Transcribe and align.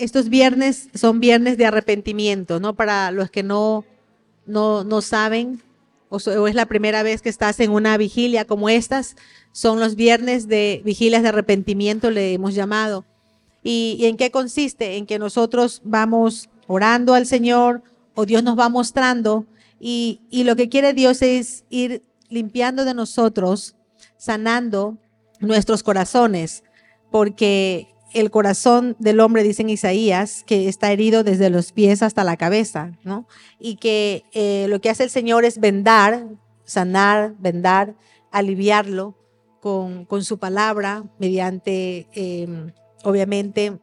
estos 0.00 0.28
viernes 0.28 0.88
son 0.94 1.20
viernes 1.20 1.56
de 1.58 1.66
arrepentimiento, 1.66 2.58
¿no? 2.60 2.74
Para 2.74 3.10
los 3.10 3.30
que 3.30 3.42
no, 3.42 3.84
no, 4.46 4.84
no 4.84 5.00
saben 5.02 5.62
o, 6.10 6.18
es 6.48 6.54
la 6.54 6.66
primera 6.66 7.02
vez 7.02 7.22
que 7.22 7.28
estás 7.28 7.60
en 7.60 7.70
una 7.70 7.96
vigilia 7.96 8.44
como 8.44 8.68
estas, 8.68 9.16
son 9.52 9.80
los 9.80 9.94
viernes 9.94 10.48
de 10.48 10.82
vigilias 10.84 11.22
de 11.22 11.28
arrepentimiento, 11.28 12.10
le 12.10 12.34
hemos 12.34 12.54
llamado. 12.54 13.04
¿Y, 13.62 13.96
¿Y, 13.98 14.06
en 14.06 14.16
qué 14.16 14.30
consiste? 14.30 14.96
En 14.96 15.06
que 15.06 15.18
nosotros 15.18 15.80
vamos 15.84 16.48
orando 16.66 17.14
al 17.14 17.26
Señor 17.26 17.82
o 18.14 18.26
Dios 18.26 18.42
nos 18.42 18.58
va 18.58 18.68
mostrando 18.68 19.46
y, 19.78 20.20
y 20.30 20.44
lo 20.44 20.56
que 20.56 20.68
quiere 20.68 20.92
Dios 20.94 21.22
es 21.22 21.64
ir 21.70 22.02
limpiando 22.28 22.84
de 22.84 22.94
nosotros, 22.94 23.76
sanando 24.16 24.98
nuestros 25.38 25.82
corazones, 25.82 26.64
porque 27.10 27.88
el 28.12 28.30
corazón 28.30 28.96
del 28.98 29.20
hombre, 29.20 29.42
dice 29.42 29.62
en 29.62 29.70
Isaías, 29.70 30.44
que 30.46 30.68
está 30.68 30.92
herido 30.92 31.24
desde 31.24 31.50
los 31.50 31.72
pies 31.72 32.02
hasta 32.02 32.24
la 32.24 32.36
cabeza, 32.36 32.92
¿no? 33.04 33.26
Y 33.58 33.76
que 33.76 34.24
eh, 34.32 34.66
lo 34.68 34.80
que 34.80 34.90
hace 34.90 35.04
el 35.04 35.10
Señor 35.10 35.44
es 35.44 35.60
vendar, 35.60 36.26
sanar, 36.64 37.34
vendar, 37.38 37.94
aliviarlo 38.30 39.16
con, 39.60 40.04
con 40.04 40.24
su 40.24 40.38
palabra, 40.38 41.04
mediante, 41.18 42.08
em, 42.12 42.72
obviamente, 43.04 43.78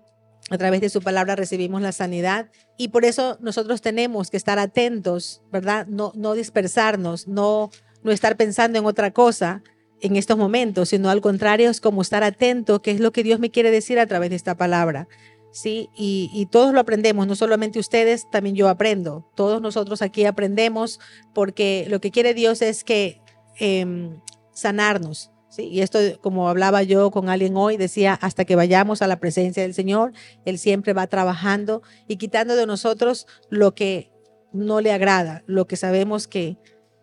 a 0.50 0.58
través 0.58 0.82
de 0.82 0.90
su 0.90 1.02
palabra 1.02 1.36
recibimos 1.36 1.82
la 1.82 1.92
sanidad. 1.92 2.50
Y 2.78 2.90
por 2.90 3.06
eso 3.06 3.38
nosotros 3.42 3.82
tenemos 3.82 4.30
que 4.30 4.38
estar 4.38 4.60
atentos, 4.60 5.42
¿verdad? 5.52 5.88
No, 5.88 6.12
no 6.16 6.34
dispersarnos, 6.34 7.28
no, 7.28 7.70
no 8.04 8.12
estar 8.12 8.38
pensando 8.38 8.80
en 8.80 8.86
otra 8.86 9.12
cosa, 9.12 9.62
en 10.02 10.16
estos 10.16 10.38
momentos, 10.38 10.90
sino 10.90 11.10
al 11.10 11.22
contrario, 11.22 11.70
es 11.70 11.82
como 11.82 12.02
estar 12.02 12.24
atento, 12.24 12.82
qué 12.82 12.92
es 12.92 13.00
lo 13.00 13.12
que 13.12 13.24
Dios 13.24 13.40
me 13.40 13.52
quiere 13.52 13.72
decir 13.72 14.00
a 14.00 14.08
través 14.08 14.30
de 14.30 14.36
esta 14.36 14.56
palabra. 14.56 15.08
¿sí? 15.52 15.90
Y, 15.96 16.48
todos 16.52 16.74
lo 16.74 16.80
aprendemos, 16.80 17.28
no 17.28 17.36
solamente 17.36 17.80
ustedes, 17.80 18.30
también 18.30 18.56
yo 18.56 18.70
aprendo. 18.70 19.30
Todos 19.36 19.62
nosotros 19.62 20.02
aquí 20.02 20.26
aprendemos 20.26 21.00
porque 21.34 21.86
lo 21.90 22.00
que 22.00 22.12
quiere 22.12 22.34
Dios 22.34 22.62
es 22.62 22.84
que 22.84 23.22
em, 23.60 24.20
sanarnos. 24.54 25.32
¿sí? 25.50 25.64
Y 25.64 25.82
esto, 25.82 26.00
como 26.22 26.48
hablaba 26.48 26.84
yo 26.84 27.10
con 27.10 27.30
alguien 27.30 27.58
hoy, 27.58 27.78
decía, 27.78 28.14
hasta 28.14 28.46
que 28.46 28.56
vayamos 28.56 29.02
a 29.02 29.08
la 29.08 29.20
presencia 29.20 29.64
del 29.64 29.74
Señor, 29.74 30.14
Él 30.46 30.60
siempre 30.60 30.94
va 30.94 31.08
trabajando 31.08 31.82
y 32.08 32.18
quitando 32.18 32.56
de 32.56 32.68
nosotros 32.68 33.26
lo 33.50 33.74
que 33.74 34.12
no 34.54 34.80
le 34.80 34.92
agrada, 34.92 35.44
lo 35.48 35.66
que 35.68 35.76
sabemos 35.76 36.28
que... 36.28 36.58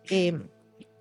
Em, 0.09 0.49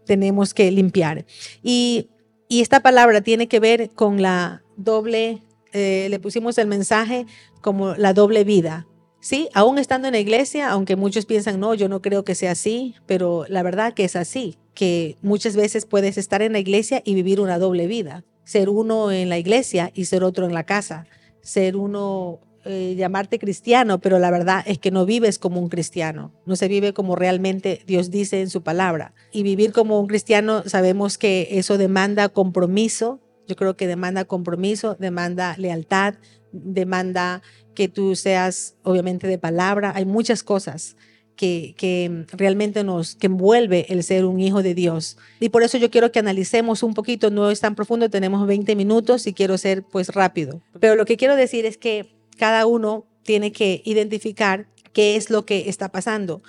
tenemos 0.05 0.55
que 0.55 0.70
limpiar. 0.70 1.24
Y, 1.62 2.08
esta 2.48 2.78
palabra 2.78 3.20
tiene 3.20 3.48
que 3.48 3.58
ver 3.58 3.91
con 3.91 4.22
la 4.22 4.62
doble, 4.77 5.42
eh, 5.72 6.06
le 6.08 6.20
pusimos 6.20 6.56
el 6.58 6.69
mensaje 6.69 7.27
como 7.61 7.96
la 7.96 8.12
doble 8.12 8.44
vida. 8.44 8.86
Sí, 9.19 9.48
aún 9.55 9.78
estando 9.78 10.06
en 10.06 10.12
la 10.12 10.20
iglesia, 10.20 10.70
aunque 10.70 10.94
muchos 10.94 11.27
piensan, 11.27 11.58
no, 11.58 11.74
yo 11.74 11.88
no 11.88 12.00
creo 12.00 12.24
que 12.24 12.36
sea 12.36 12.52
así, 12.52 12.94
pero 13.06 13.44
la 13.48 13.64
verdad 13.64 13.92
que 13.92 14.05
es 14.05 14.14
así, 14.14 14.56
que 14.74 15.16
muchas 15.20 15.56
veces 15.56 15.84
puedes 15.84 16.16
estar 16.16 16.42
en 16.42 16.52
la 16.52 16.61
iglesia 16.61 17.02
y 17.05 17.14
vivir 17.14 17.41
una 17.41 17.58
doble 17.58 17.89
vida, 17.89 18.22
ser 18.44 18.68
uno 18.68 19.11
en 19.11 19.28
la 19.28 19.39
iglesia 19.39 19.91
y 19.94 20.05
ser 20.05 20.22
otro 20.22 20.46
en 20.46 20.55
la 20.55 20.64
casa, 20.64 21.06
ser 21.41 21.74
uno 21.74 22.39
eh, 22.66 22.94
llamarte 22.96 23.38
cristiano, 23.38 24.00
pero 24.00 24.18
la 24.18 24.30
verdad 24.30 24.62
es 24.66 24.78
que 24.78 24.90
no 24.90 25.04
vives 25.04 25.38
como 25.38 25.60
un 25.60 25.68
cristiano, 25.68 26.32
no 26.46 26.56
se 26.56 26.66
vive 26.66 26.94
como 26.94 27.14
realmente 27.14 27.82
Dios 27.86 28.10
dice 28.10 28.40
en 28.40 28.48
su 28.48 28.62
palabra. 28.62 29.12
Y 29.32 29.42
vivir 29.42 29.72
como 29.72 30.00
un 30.00 30.06
cristiano 30.06 30.62
sabemos 30.64 31.18
que 31.18 31.48
eso 31.52 31.76
demanda 31.76 32.30
compromiso, 32.30 33.20
yo 33.46 33.56
creo 33.56 33.76
que 33.76 33.86
demanda 33.86 34.24
compromiso, 34.24 34.96
demanda 34.98 35.54
lealtad, 35.58 36.14
demanda 36.52 37.42
que 37.74 37.88
tú 37.88 38.16
seas 38.16 38.77
obviamente 38.83 39.27
de 39.27 39.36
palabra, 39.36 39.92
hay 39.94 40.06
muchas 40.06 40.42
cosas. 40.42 40.96
Que, 41.36 41.74
que, 41.77 42.27
realmente 42.30 42.84
nos 42.84 43.16
que 43.16 43.27
envuelve 43.27 43.86
el 43.89 44.05
ser 44.05 44.24
un 44.24 44.39
hijo 44.39 44.62
de 44.62 44.72
Dios. 44.72 45.18
Y 45.40 45.48
por 45.48 45.64
eso 45.64 45.77
yo 45.78 45.90
quiero 45.90 46.12
que 46.12 46.20
analicemos 46.20 46.84
un 46.84 46.94
poquito, 46.94 47.28
no 47.28 47.50
es 47.50 47.58
tan 47.58 47.74
profundo, 47.74 48.08
tenemos 48.08 48.46
20 48.46 48.77
minutos 48.77 49.27
y 49.27 49.33
quiero 49.33 49.58
ser 49.58 49.83
pues 49.83 50.10
rápido. 50.14 50.62
Pero 50.78 50.94
lo 50.94 51.05
que 51.05 51.16
quiero 51.16 51.34
decir 51.34 51.66
es 51.66 51.77
que 51.77 52.14
cada 52.36 52.67
uno 52.67 53.06
tiene 53.22 53.52
que 53.52 53.83
identificar 53.84 54.68
qué 54.92 55.17
es 55.17 55.30
lo 55.30 55.45
que 55.45 55.68
está 55.68 55.90
pasando 55.90 56.42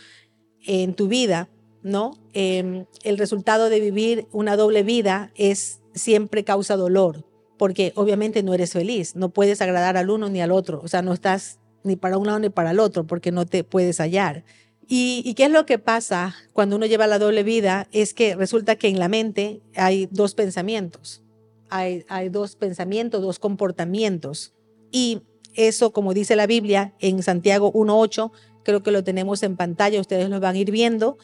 en 0.65 0.93
tu 0.93 1.07
vida, 1.07 1.49
¿no? 1.83 2.17
Em, 2.33 2.85
el 3.03 3.17
resultado 3.17 3.69
de 3.69 3.79
vivir 3.79 4.27
una 4.31 4.55
doble 4.55 4.83
vida 4.83 5.31
es 5.35 5.81
siempre 5.93 6.43
causa 6.43 6.75
dolor, 6.75 7.25
porque 7.57 7.93
obviamente 7.95 8.43
no 8.43 8.53
eres 8.53 8.73
feliz, 8.73 9.15
no 9.15 9.29
puedes 9.29 9.61
agradar 9.61 9.97
al 9.97 10.09
uno 10.09 10.29
ni 10.29 10.41
al 10.41 10.51
otro, 10.51 10.81
o 10.83 10.87
sea, 10.87 11.01
no 11.01 11.13
estás 11.13 11.59
ni 11.83 11.95
para 11.95 12.17
un 12.17 12.25
lado 12.27 12.39
ni 12.39 12.49
para 12.49 12.71
el 12.71 12.79
otro, 12.79 13.05
porque 13.05 13.31
no 13.31 13.45
te 13.45 13.63
puedes 13.63 13.99
hallar. 13.99 14.43
¿Y, 14.87 15.33
qué 15.33 15.45
es 15.45 15.51
lo 15.51 15.65
que 15.65 15.79
pasa 15.79 16.35
cuando 16.53 16.75
uno 16.75 16.85
lleva 16.85 17.07
la 17.07 17.17
doble 17.17 17.43
vida? 17.43 17.87
Es 17.91 18.13
que 18.13 18.35
resulta 18.35 18.75
que 18.75 18.87
en 18.87 18.99
la 18.99 19.07
mente 19.07 19.61
hay 19.75 20.07
dos 20.11 20.35
pensamientos, 20.35 21.23
hay 21.69 22.29
dos 22.29 22.55
pensamientos, 22.55 23.21
dos 23.21 23.39
comportamientos. 23.39 24.53
Y 24.91 25.23
eso, 25.55 25.91
como 25.91 26.13
dice 26.13 26.35
la 26.35 26.47
Biblia 26.47 26.93
en 26.99 27.23
Santiago 27.23 27.71
1.8, 27.73 28.31
creo 28.63 28.83
que 28.83 28.91
lo 28.91 29.03
tenemos 29.03 29.43
en 29.43 29.55
pantalla, 29.55 30.01
ustedes 30.01 30.29
lo 30.29 30.39
van 30.39 30.55
a 30.55 30.59
ir 30.59 30.71
viendo. 30.71 31.17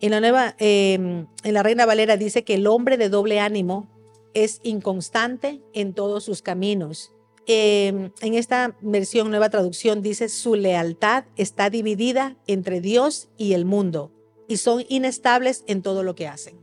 En 0.00 0.10
la 0.10 0.20
nueva, 0.20 0.54
em, 0.58 1.26
en 1.42 1.54
la 1.54 1.62
Reina 1.62 1.86
Valera 1.86 2.16
dice 2.16 2.44
que 2.44 2.54
el 2.54 2.66
hombre 2.66 2.96
de 2.96 3.08
doble 3.08 3.40
ánimo 3.40 3.88
es 4.34 4.60
inconstante 4.62 5.62
en 5.72 5.94
todos 5.94 6.24
sus 6.24 6.42
caminos. 6.42 7.12
Em, 7.46 8.10
en 8.20 8.34
esta 8.34 8.76
versión, 8.80 9.30
nueva 9.30 9.50
traducción, 9.50 10.02
dice 10.02 10.28
su 10.28 10.56
lealtad 10.56 11.24
está 11.36 11.70
dividida 11.70 12.36
entre 12.46 12.80
Dios 12.80 13.28
y 13.38 13.52
el 13.52 13.64
mundo 13.64 14.10
y 14.48 14.56
son 14.56 14.84
inestables 14.88 15.64
en 15.66 15.82
todo 15.82 16.02
lo 16.02 16.14
que 16.14 16.26
hacen. 16.26 16.58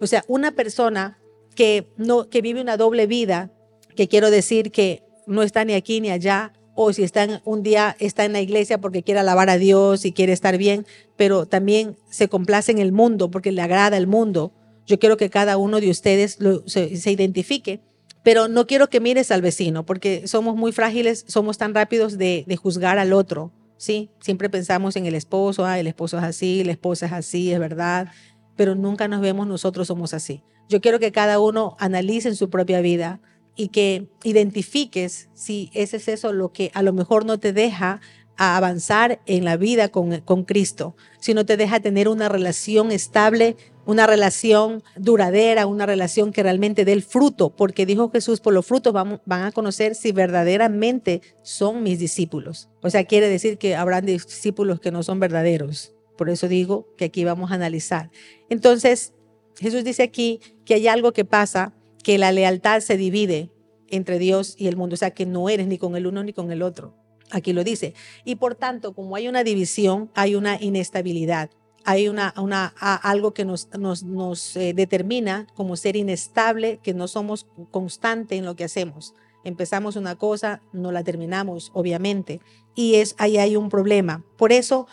O 0.00 0.06
sea, 0.06 0.24
una 0.28 0.52
persona 0.52 1.18
que, 1.54 1.92
no, 1.96 2.28
que 2.28 2.42
vive 2.42 2.60
una 2.60 2.76
doble 2.76 3.06
vida, 3.06 3.52
que 3.94 4.08
quiero 4.08 4.30
decir 4.30 4.72
que 4.72 5.02
no 5.26 5.42
está 5.42 5.64
ni 5.64 5.74
aquí 5.74 6.00
ni 6.00 6.10
allá, 6.10 6.52
o 6.74 6.92
si 6.92 7.02
está 7.02 7.40
un 7.44 7.62
día 7.62 7.96
está 8.00 8.24
en 8.24 8.32
la 8.32 8.40
iglesia 8.40 8.78
porque 8.80 9.02
quiere 9.02 9.20
alabar 9.20 9.50
a 9.50 9.58
Dios 9.58 10.04
y 10.04 10.12
quiere 10.12 10.32
estar 10.32 10.58
bien, 10.58 10.86
pero 11.16 11.46
también 11.46 11.96
se 12.10 12.28
complace 12.28 12.72
en 12.72 12.78
el 12.78 12.92
mundo 12.92 13.30
porque 13.30 13.52
le 13.52 13.62
agrada 13.62 13.96
el 13.96 14.06
mundo. 14.06 14.52
Yo 14.86 14.98
quiero 14.98 15.16
que 15.16 15.30
cada 15.30 15.56
uno 15.56 15.80
de 15.80 15.90
ustedes 15.90 16.38
se, 16.66 17.10
identifique, 17.10 17.80
pero 18.22 18.48
no 18.48 18.66
quiero 18.66 18.90
que 18.90 19.00
mires 19.00 19.30
al 19.30 19.40
vecino 19.40 19.86
porque 19.86 20.26
somos 20.26 20.56
muy 20.56 20.72
frágiles, 20.72 21.24
somos 21.28 21.58
tan 21.58 21.74
rápidos 21.74 22.18
de, 22.18 22.44
juzgar 22.60 22.98
al 22.98 23.12
otro. 23.12 23.52
Sí, 23.76 24.10
siempre 24.20 24.48
pensamos 24.48 24.96
en 24.96 25.06
el 25.06 25.14
esposo, 25.14 25.64
ah, 25.64 25.78
el 25.78 25.86
esposo 25.86 26.18
es 26.18 26.24
así, 26.24 26.64
la 26.64 26.72
esposa 26.72 27.06
es 27.06 27.12
así, 27.12 27.52
es 27.52 27.58
verdad, 27.58 28.08
pero 28.56 28.74
nunca 28.74 29.08
nos 29.08 29.20
vemos 29.20 29.46
nosotros 29.46 29.88
somos 29.88 30.14
así. 30.14 30.42
Yo 30.68 30.80
quiero 30.80 30.98
que 30.98 31.12
cada 31.12 31.38
uno 31.38 31.76
analice 31.78 32.28
en 32.28 32.36
su 32.36 32.50
propia 32.50 32.80
vida, 32.80 33.20
y 33.56 33.68
que 33.68 34.08
identifiques 34.22 35.28
si 35.34 35.70
ese 35.74 35.96
es 35.98 36.08
eso 36.08 36.32
lo 36.32 36.52
que 36.52 36.70
a 36.74 36.82
lo 36.82 36.92
mejor 36.92 37.24
no 37.24 37.38
te 37.38 37.52
deja 37.52 38.00
avanzar 38.36 39.20
en 39.26 39.44
la 39.44 39.56
vida 39.56 39.88
con, 39.90 40.20
con 40.20 40.44
Cristo, 40.44 40.96
si 41.20 41.34
no 41.34 41.46
te 41.46 41.56
deja 41.56 41.80
tener 41.80 42.08
una 42.08 42.28
relación 42.28 42.90
estable, 42.90 43.56
una 43.86 44.06
relación 44.06 44.82
duradera, 44.96 45.66
una 45.66 45.86
relación 45.86 46.32
que 46.32 46.42
realmente 46.42 46.84
dé 46.84 46.92
el 46.92 47.02
fruto, 47.02 47.50
porque 47.50 47.86
dijo 47.86 48.10
Jesús, 48.10 48.40
por 48.40 48.52
los 48.52 48.66
frutos 48.66 48.92
van, 48.92 49.20
van 49.24 49.44
a 49.44 49.52
conocer 49.52 49.94
si 49.94 50.12
verdaderamente 50.12 51.20
son 51.42 51.82
mis 51.82 51.98
discípulos. 51.98 52.68
O 52.82 52.90
sea, 52.90 53.04
quiere 53.04 53.28
decir 53.28 53.58
que 53.58 53.76
habrán 53.76 54.06
discípulos 54.06 54.80
que 54.80 54.90
no 54.90 55.02
son 55.02 55.20
verdaderos. 55.20 55.94
Por 56.16 56.30
eso 56.30 56.48
digo 56.48 56.88
que 56.96 57.06
aquí 57.06 57.24
vamos 57.24 57.50
a 57.50 57.54
analizar. 57.54 58.10
Entonces, 58.48 59.12
Jesús 59.58 59.84
dice 59.84 60.02
aquí 60.02 60.40
que 60.64 60.74
hay 60.74 60.88
algo 60.88 61.12
que 61.12 61.24
pasa 61.24 61.74
que 62.04 62.18
la 62.18 62.30
lealtad 62.30 62.80
se 62.80 62.96
divide 62.96 63.50
entre 63.88 64.20
Dios 64.20 64.54
y 64.56 64.68
el 64.68 64.76
mundo, 64.76 64.94
o 64.94 64.96
sea, 64.96 65.10
que 65.10 65.26
no 65.26 65.48
eres 65.48 65.66
ni 65.66 65.78
con 65.78 65.96
el 65.96 66.06
uno 66.06 66.22
ni 66.22 66.32
con 66.32 66.52
el 66.52 66.62
otro. 66.62 66.94
Aquí 67.30 67.52
lo 67.52 67.64
dice. 67.64 67.94
Y 68.24 68.36
por 68.36 68.54
tanto, 68.54 68.94
como 68.94 69.16
hay 69.16 69.26
una 69.26 69.42
división, 69.42 70.10
hay 70.14 70.36
una 70.36 70.62
inestabilidad, 70.62 71.50
hay 71.84 72.08
una, 72.08 72.28
algo 72.28 73.34
que 73.34 73.44
nos 73.44 74.56
eh, 74.56 74.72
determina 74.74 75.46
como 75.54 75.76
ser 75.76 75.96
inestable, 75.96 76.78
que 76.82 76.94
no 76.94 77.08
somos 77.08 77.46
constantes 77.70 78.38
en 78.38 78.44
lo 78.44 78.54
que 78.54 78.64
hacemos. 78.64 79.14
Empezamos 79.42 79.96
una 79.96 80.16
cosa, 80.16 80.62
no 80.72 80.92
la 80.92 81.02
terminamos, 81.02 81.70
obviamente, 81.74 82.40
y 82.74 82.96
es 82.96 83.14
ahí 83.18 83.38
hay 83.38 83.56
un 83.56 83.68
problema. 83.68 84.24
Por 84.36 84.52
eso, 84.52 84.86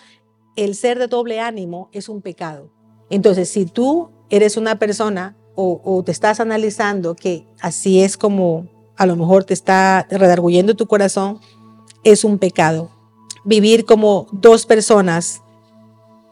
el 0.56 0.76
ser 0.76 1.00
de 1.00 1.08
doble 1.08 1.40
ánimo 1.40 1.90
es 1.94 2.10
un 2.10 2.22
pecado. 2.22 2.72
Entonces, 3.10 3.50
si 3.50 3.66
tú 3.66 4.12
eres 4.30 4.58
una 4.58 4.80
persona 4.80 5.38
o, 5.56 6.04
te 6.06 6.12
estás 6.12 6.40
analizando 6.40 7.16
que 7.16 7.46
así 7.60 8.02
es 8.02 8.18
como 8.18 8.68
a 8.98 9.06
lo 9.06 9.16
mejor 9.16 9.44
te 9.44 9.54
está 9.54 10.08
redarguyendo 10.10 10.76
tu 10.76 10.88
corazón, 10.88 11.40
es 12.04 12.24
un 12.24 12.38
pecado. 12.38 12.92
Vivir 13.44 13.86
como 13.86 14.28
dos 14.32 14.66
personas, 14.66 15.42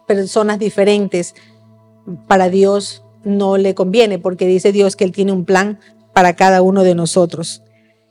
personas 0.08 0.60
diferentes, 0.60 1.36
para 2.28 2.50
Dios 2.50 3.04
no 3.24 3.58
le 3.58 3.76
conviene, 3.76 4.20
porque 4.20 4.46
dice 4.46 4.72
Dios 4.72 4.96
que 4.96 5.04
Él 5.04 5.12
tiene 5.12 5.32
un 5.32 5.46
plan 5.46 5.80
para 6.14 6.36
cada 6.36 6.62
uno 6.62 6.84
de 6.84 6.96
nosotros. 6.96 7.64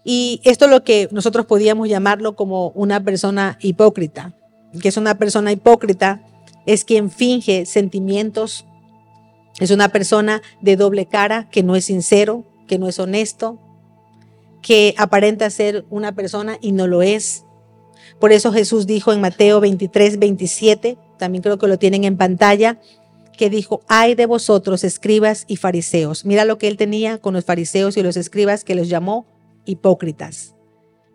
Y 0.05 0.41
esto 0.45 0.65
es 0.65 0.71
lo 0.71 0.85
que 0.85 1.09
nosotros 1.13 1.47
podíamos 1.47 1.89
llamarlo 1.89 2.35
como 2.35 2.71
una 2.71 3.03
persona 3.03 3.59
hipócrita, 3.61 4.35
que 4.81 4.89
es 4.89 4.97
una 4.97 5.19
persona 5.19 5.53
hipócrita, 5.53 6.23
es 6.67 6.85
quien 6.85 7.11
finge 7.11 7.67
sentimientos, 7.67 8.65
es 9.59 9.71
una 9.71 9.89
persona 9.89 10.43
de 10.61 10.77
doble 10.77 11.07
cara, 11.07 11.49
que 11.51 11.63
no 11.63 11.77
es 11.77 11.87
sincero, 11.87 12.45
que 12.67 12.79
no 12.79 12.89
es 12.89 12.99
honesto, 12.99 13.59
que 14.63 14.95
aparenta 14.99 15.51
ser 15.51 15.85
una 15.91 16.15
persona 16.15 16.59
y 16.61 16.73
no 16.73 16.87
lo 16.87 17.03
es. 17.03 17.45
Por 18.21 18.33
eso 18.33 18.53
Jesús 18.53 18.87
dijo 18.87 19.13
en 19.13 19.21
Mateo 19.21 19.61
23, 19.61 20.19
27, 20.19 20.99
también 21.19 21.43
creo 21.43 21.59
que 21.59 21.69
lo 21.69 21.79
tienen 21.79 22.05
en 22.05 22.17
pantalla, 22.17 22.81
que 23.37 23.51
dijo, 23.51 23.83
ay 23.89 24.15
de 24.15 24.27
vosotros, 24.27 24.85
escribas 24.85 25.45
y 25.47 25.57
fariseos. 25.57 26.25
Mira 26.25 26.45
lo 26.45 26.59
que 26.59 26.69
él 26.69 26.77
tenía 26.77 27.19
con 27.19 27.35
los 27.35 27.45
fariseos 27.45 27.97
y 27.97 28.03
los 28.03 28.17
escribas 28.17 28.65
que 28.65 28.75
los 28.75 28.89
llamó 28.89 29.27
hipócritas, 29.65 30.55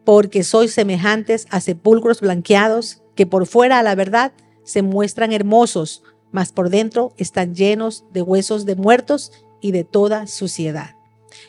porque 0.06 0.44
sois 0.44 0.74
semejantes 0.74 1.48
a 1.50 1.60
sepulcros 1.60 2.22
blanqueados 2.22 3.02
que 3.16 3.26
por 3.26 3.46
fuera 3.46 3.80
a 3.80 3.84
la 3.84 3.96
verdad 3.96 4.32
se 4.64 4.82
muestran 4.82 5.34
hermosos, 5.34 6.04
mas 6.34 6.52
por 6.52 6.70
dentro 6.70 7.14
están 7.16 7.56
llenos 7.56 8.04
de 8.12 8.22
huesos 8.22 8.66
de 8.66 8.76
muertos 8.76 9.32
y 9.62 9.72
de 9.72 9.86
toda 9.86 10.28
suciedad. 10.28 10.96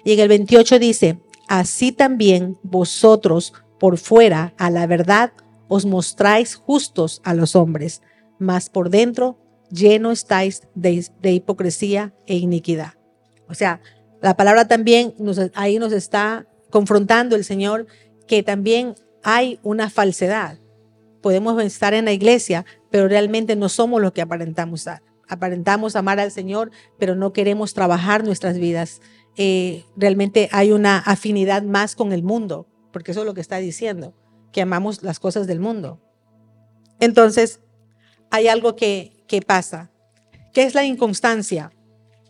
Y 0.05 0.13
en 0.13 0.21
el 0.21 0.29
28 0.29 0.79
dice, 0.79 1.19
así 1.49 1.91
también 1.91 2.59
vosotros 2.63 3.55
por 3.81 3.99
fuera 3.99 4.55
a 4.57 4.71
la 4.71 4.87
verdad 4.87 5.33
os 5.67 5.87
mostráis 5.87 6.55
justos 6.55 7.21
a 7.25 7.35
los 7.35 7.57
hombres, 7.57 8.03
mas 8.39 8.69
por 8.69 8.91
dentro 8.91 9.39
lleno 9.71 10.13
estáis 10.13 10.63
de, 10.75 11.33
hipocresía 11.33 12.15
e 12.27 12.37
iniquidad. 12.37 12.95
O 13.49 13.55
sea, 13.55 13.81
la 14.21 14.37
palabra 14.37 14.69
también 14.69 15.15
nos, 15.19 15.41
ahí 15.55 15.79
nos 15.79 15.93
está 15.93 16.47
confrontando 16.71 17.37
el 17.37 17.45
Señor 17.45 17.87
que 18.27 18.43
también 18.43 18.95
hay 19.23 19.59
una 19.63 19.91
falsedad. 19.91 20.59
Podemos 21.25 21.59
estar 21.63 21.95
en 21.95 22.05
la 22.05 22.13
iglesia, 22.13 22.67
pero 22.91 23.09
realmente 23.09 23.57
no 23.57 23.71
somos 23.71 24.03
lo 24.03 24.13
que 24.13 24.21
aparentamos 24.21 24.87
Aparentamos 25.27 25.97
amar 25.97 26.21
al 26.21 26.31
Señor, 26.31 26.71
pero 26.99 27.15
no 27.15 27.33
queremos 27.33 27.73
trabajar 27.73 28.25
nuestras 28.25 28.59
vidas. 28.59 29.01
Eh, 29.39 29.87
realmente 29.97 30.51
hay 30.53 30.71
una 30.71 30.99
afinidad 30.99 31.63
más 31.63 31.97
con 31.97 32.13
el 32.13 32.23
mundo, 32.23 32.67
porque 32.93 33.13
eso 33.13 33.21
es 33.21 33.27
lo 33.27 33.33
que 33.33 33.41
está 33.41 33.57
diciendo, 33.57 34.13
que 34.53 34.61
amamos 34.61 35.03
las 35.03 35.19
cosas 35.19 35.47
del 35.47 35.61
mundo. 35.61 35.99
Entonces, 37.01 37.61
hay 38.31 38.49
algo 38.49 38.77
que, 38.77 39.25
que 39.27 39.41
pasa. 39.41 39.91
¿Qué 40.53 40.65
es 40.65 40.75
la 40.75 40.85
inconstancia? 40.85 41.73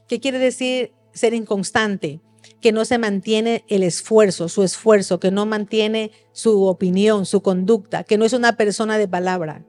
¿Qué 0.06 0.20
quiere 0.20 0.38
decir 0.38 0.92
ser 1.12 1.34
inconstante? 1.34 2.20
Que 2.64 2.72
no 2.72 2.86
se 2.86 2.96
mantiene 2.96 3.64
el 3.68 3.82
esfuerzo, 3.82 4.48
su 4.48 4.62
esfuerzo, 4.62 5.20
que 5.20 5.30
no 5.30 5.44
mantiene 5.44 6.12
su 6.32 6.64
opinión, 6.64 7.26
su 7.26 7.42
conducta, 7.42 8.04
que 8.04 8.16
no 8.16 8.24
es 8.24 8.32
una 8.32 8.56
persona 8.56 8.96
de 8.96 9.06
palabra. 9.06 9.66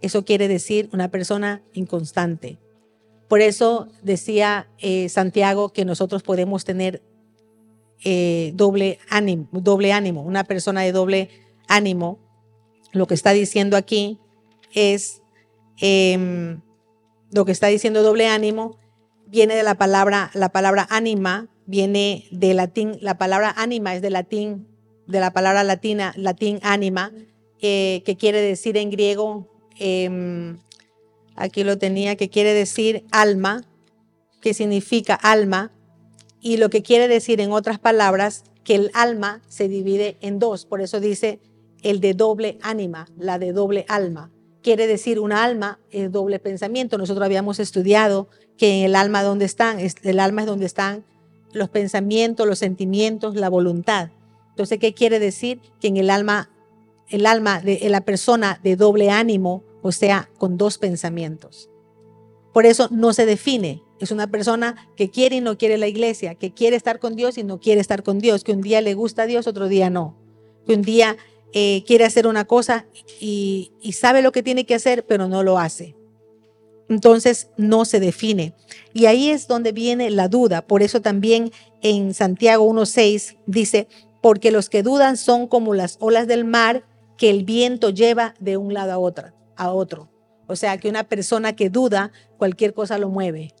Eso 0.00 0.24
quiere 0.24 0.46
decir 0.46 0.88
una 0.92 1.10
persona 1.10 1.64
inconstante. 1.72 2.60
Por 3.28 3.40
eso 3.40 3.88
decía 4.02 4.68
eh, 4.78 5.08
Santiago 5.08 5.72
que 5.72 5.84
nosotros 5.84 6.22
podemos 6.22 6.64
tener 6.64 7.02
eh, 8.04 8.52
doble, 8.54 9.00
ánimo, 9.08 9.48
doble 9.50 9.92
ánimo, 9.92 10.22
una 10.22 10.44
persona 10.44 10.82
de 10.82 10.92
doble 10.92 11.28
ánimo. 11.66 12.20
Lo 12.92 13.06
que 13.08 13.14
está 13.14 13.32
diciendo 13.32 13.76
aquí 13.76 14.20
es 14.72 15.22
Em, 15.84 16.60
lo 17.32 17.44
que 17.44 17.50
está 17.50 17.66
diciendo 17.66 18.04
doble 18.04 18.28
ánimo 18.28 18.78
viene 19.26 19.56
de 19.56 19.64
la 19.64 19.74
palabra, 19.74 20.30
la 20.32 20.50
palabra 20.50 20.86
ánima 20.90 21.48
viene 21.66 22.26
de 22.30 22.54
latín, 22.54 22.98
la 23.00 23.18
palabra 23.18 23.54
ánima 23.56 23.94
es 23.94 24.02
de 24.02 24.10
latín, 24.10 24.66
de 25.06 25.20
la 25.20 25.32
palabra 25.32 25.64
latina, 25.64 26.12
latín 26.16 26.58
ánima, 26.62 27.12
eh, 27.60 28.02
que 28.04 28.16
quiere 28.16 28.40
decir 28.40 28.76
en 28.76 28.90
griego, 28.90 29.48
em, 29.78 30.58
aquí 31.36 31.64
lo 31.64 31.78
tenía, 31.78 32.16
que 32.16 32.28
quiere 32.28 32.54
decir 32.54 33.04
alma, 33.10 33.64
que 34.40 34.54
significa 34.54 35.14
alma, 35.14 35.72
y 36.40 36.56
lo 36.56 36.70
que 36.70 36.82
quiere 36.82 37.08
decir 37.08 37.40
en 37.40 37.52
otras 37.52 37.78
palabras, 37.78 38.44
que 38.64 38.74
el 38.76 38.90
alma 38.94 39.42
se 39.48 39.68
divide 39.68 40.16
en 40.20 40.38
dos, 40.38 40.66
por 40.66 40.80
eso 40.80 41.00
dice 41.00 41.40
el 41.82 42.00
de 42.00 42.14
doble 42.14 42.58
ánima, 42.62 43.08
la 43.18 43.38
de 43.38 43.52
doble 43.52 43.84
alma 43.88 44.30
quiere 44.62 44.86
decir 44.86 45.20
un 45.20 45.32
alma 45.32 45.78
es 45.90 46.10
doble 46.10 46.38
pensamiento. 46.38 46.96
Nosotros 46.96 47.24
habíamos 47.24 47.58
estudiado 47.58 48.28
que 48.56 48.78
en 48.78 48.84
el 48.86 48.96
alma 48.96 49.22
donde 49.22 49.44
están, 49.44 49.78
el 49.80 50.20
alma 50.20 50.42
es 50.42 50.46
donde 50.46 50.66
están 50.66 51.04
los 51.52 51.68
pensamientos, 51.68 52.46
los 52.46 52.58
sentimientos, 52.58 53.36
la 53.36 53.48
voluntad. 53.48 54.10
Entonces, 54.50 54.78
¿qué 54.78 54.94
quiere 54.94 55.18
decir? 55.18 55.60
Que 55.80 55.88
en 55.88 55.96
el 55.96 56.10
alma, 56.10 56.50
el 57.08 57.26
alma 57.26 57.60
de 57.60 57.88
la 57.88 58.02
persona 58.02 58.60
de 58.62 58.76
doble 58.76 59.10
ánimo, 59.10 59.62
o 59.82 59.92
sea, 59.92 60.30
con 60.38 60.56
dos 60.56 60.78
pensamientos. 60.78 61.68
Por 62.52 62.66
eso 62.66 62.88
no 62.90 63.12
se 63.12 63.26
define. 63.26 63.82
Es 63.98 64.10
una 64.10 64.26
persona 64.26 64.88
que 64.96 65.10
quiere 65.10 65.36
y 65.36 65.40
no 65.40 65.56
quiere 65.56 65.78
la 65.78 65.86
iglesia, 65.86 66.34
que 66.34 66.52
quiere 66.52 66.76
estar 66.76 66.98
con 66.98 67.14
Dios 67.14 67.38
y 67.38 67.44
no 67.44 67.60
quiere 67.60 67.80
estar 67.80 68.02
con 68.02 68.18
Dios, 68.18 68.44
que 68.44 68.52
un 68.52 68.60
día 68.60 68.80
le 68.80 68.94
gusta 68.94 69.22
a 69.22 69.26
Dios, 69.26 69.46
otro 69.46 69.68
día 69.68 69.90
no. 69.90 70.16
Que 70.66 70.74
un 70.74 70.82
día 70.82 71.16
eh, 71.52 71.84
quiere 71.86 72.04
hacer 72.04 72.26
una 72.26 72.44
cosa 72.44 72.86
y, 73.20 73.72
sabe 73.92 74.22
lo 74.22 74.32
que 74.32 74.42
tiene 74.42 74.66
que 74.66 74.74
hacer, 74.74 75.06
pero 75.06 75.28
no 75.28 75.42
lo 75.42 75.58
hace. 75.58 75.94
Entonces 76.88 77.48
no 77.56 77.84
se 77.84 78.00
define. 78.00 78.54
Y 78.92 79.06
ahí 79.06 79.30
es 79.30 79.48
donde 79.48 79.72
viene 79.72 80.10
la 80.10 80.28
duda. 80.28 80.66
Por 80.66 80.82
eso 80.82 81.00
también 81.00 81.52
en 81.80 82.14
Santiago 82.14 82.66
1.6 82.66 83.38
dice, 83.46 83.88
porque 84.20 84.50
los 84.50 84.70
que 84.70 84.82
dudan 84.82 85.16
son 85.16 85.46
como 85.46 85.74
las 85.74 85.96
olas 86.00 86.26
del 86.26 86.44
mar 86.44 86.84
que 87.16 87.30
el 87.30 87.44
viento 87.44 87.90
lleva 87.90 88.34
de 88.40 88.56
un 88.56 88.74
lado 88.74 88.92
a 88.92 88.98
otro, 88.98 89.32
a 89.56 89.72
otro. 89.72 90.10
O 90.46 90.56
sea, 90.56 90.76
que 90.78 90.88
una 90.88 91.04
persona 91.04 91.54
que 91.54 91.70
duda, 91.70 92.12
cualquier 92.36 92.74
cosa 92.74 92.98
lo 92.98 93.08
mueve. 93.08 93.54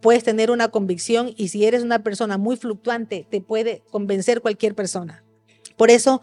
Puedes 0.00 0.24
tener 0.24 0.50
una 0.50 0.68
convicción 0.68 1.32
y 1.36 1.48
si 1.48 1.66
eres 1.66 1.82
una 1.82 2.02
persona 2.02 2.38
muy 2.38 2.56
fluctuante, 2.56 3.26
te 3.30 3.40
puede 3.40 3.82
convencer 3.90 4.40
cualquier 4.40 4.74
persona. 4.74 5.24
Por 5.76 5.90
eso 5.90 6.20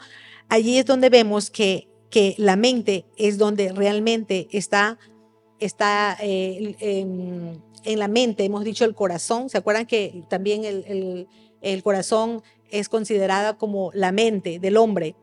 allí 0.50 0.78
es 0.78 0.86
donde 0.86 1.10
vemos 1.10 1.50
que, 1.50 1.88
que 2.10 2.36
la 2.38 2.56
mente 2.56 3.06
es 3.18 3.38
donde 3.38 3.72
realmente 3.72 4.48
está, 4.52 4.98
está 5.60 6.18
eh, 6.22 6.76
en, 6.80 8.00
la 8.00 8.08
mente, 8.08 8.44
hemos 8.46 8.64
dicho 8.64 8.86
el 8.86 8.96
corazón, 8.96 9.50
¿se 9.50 9.58
acuerdan 9.58 9.86
que 9.86 10.24
también 10.30 10.66
el, 10.66 11.28
el 11.62 11.84
corazón 11.84 12.42
es 12.70 12.90
considerada 12.90 13.58
como 13.58 13.92
la 13.94 14.12
mente 14.12 14.60
del 14.60 14.78
hombre? 14.78 15.16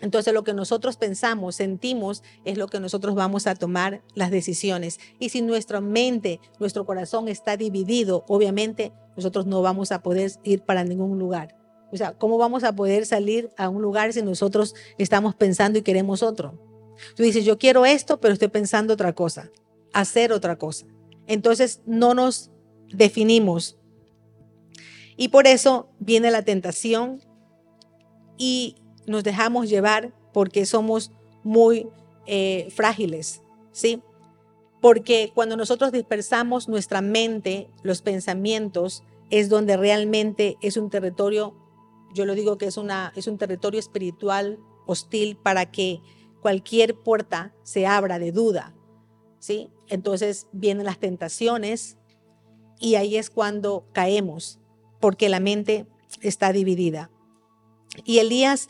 Entonces 0.00 0.32
lo 0.32 0.44
que 0.44 0.54
nosotros 0.54 0.96
pensamos, 0.96 1.56
sentimos, 1.56 2.22
es 2.44 2.56
lo 2.56 2.68
que 2.68 2.80
nosotros 2.80 3.14
vamos 3.14 3.46
a 3.46 3.54
tomar 3.54 4.02
las 4.14 4.30
decisiones. 4.30 4.98
Y 5.18 5.28
si 5.28 5.42
nuestra 5.42 5.80
mente, 5.80 6.40
nuestro 6.58 6.86
corazón 6.86 7.28
está 7.28 7.56
dividido, 7.56 8.24
obviamente 8.28 8.92
nosotros 9.16 9.46
no 9.46 9.60
vamos 9.62 9.92
a 9.92 10.02
poder 10.02 10.32
ir 10.42 10.62
para 10.62 10.84
ningún 10.84 11.18
lugar. 11.18 11.56
O 11.92 11.96
sea, 11.96 12.12
¿cómo 12.12 12.38
vamos 12.38 12.64
a 12.64 12.74
poder 12.74 13.04
salir 13.04 13.50
a 13.56 13.68
un 13.68 13.82
lugar 13.82 14.12
si 14.12 14.22
nosotros 14.22 14.74
estamos 14.96 15.34
pensando 15.34 15.78
y 15.78 15.82
queremos 15.82 16.22
otro? 16.22 16.69
Tú 17.16 17.22
dices, 17.22 17.44
yo 17.44 17.58
quiero 17.58 17.86
esto, 17.86 18.20
pero 18.20 18.32
estoy 18.32 18.48
pensando 18.48 18.94
otra 18.94 19.14
cosa, 19.14 19.50
hacer 19.92 20.32
otra 20.32 20.56
cosa. 20.56 20.86
Entonces 21.26 21.80
no 21.86 22.14
nos 22.14 22.50
definimos. 22.88 23.78
Y 25.16 25.28
por 25.28 25.46
eso 25.46 25.90
viene 25.98 26.30
la 26.30 26.42
tentación 26.42 27.22
y 28.38 28.76
nos 29.06 29.22
dejamos 29.24 29.68
llevar 29.68 30.14
porque 30.32 30.64
somos 30.66 31.12
muy 31.42 31.88
eh, 32.26 32.68
frágiles, 32.70 33.42
¿sí? 33.72 34.02
Porque 34.80 35.30
cuando 35.34 35.56
nosotros 35.56 35.92
dispersamos 35.92 36.68
nuestra 36.68 37.02
mente, 37.02 37.68
los 37.82 38.00
pensamientos, 38.00 39.02
es 39.28 39.48
donde 39.48 39.76
realmente 39.76 40.56
es 40.62 40.76
un 40.76 40.90
territorio 40.90 41.54
yo 42.12 42.26
lo 42.26 42.34
digo 42.34 42.58
que 42.58 42.66
es, 42.66 42.76
una, 42.76 43.12
es 43.16 43.26
un 43.26 43.38
territorio 43.38 43.78
espiritual 43.78 44.58
hostil 44.86 45.36
para 45.36 45.70
que 45.70 46.00
cualquier 46.40 46.94
puerta 46.94 47.54
se 47.62 47.86
abra 47.86 48.18
de 48.18 48.32
duda. 48.32 48.74
¿sí? 49.38 49.70
Entonces 49.88 50.46
vienen 50.52 50.86
las 50.86 50.98
tentaciones 50.98 51.96
y 52.78 52.94
ahí 52.94 53.16
es 53.16 53.30
cuando 53.30 53.86
caemos, 53.92 54.58
porque 55.00 55.28
la 55.28 55.40
mente 55.40 55.86
está 56.20 56.52
dividida. 56.52 57.10
Y 58.04 58.18
Elías, 58.18 58.68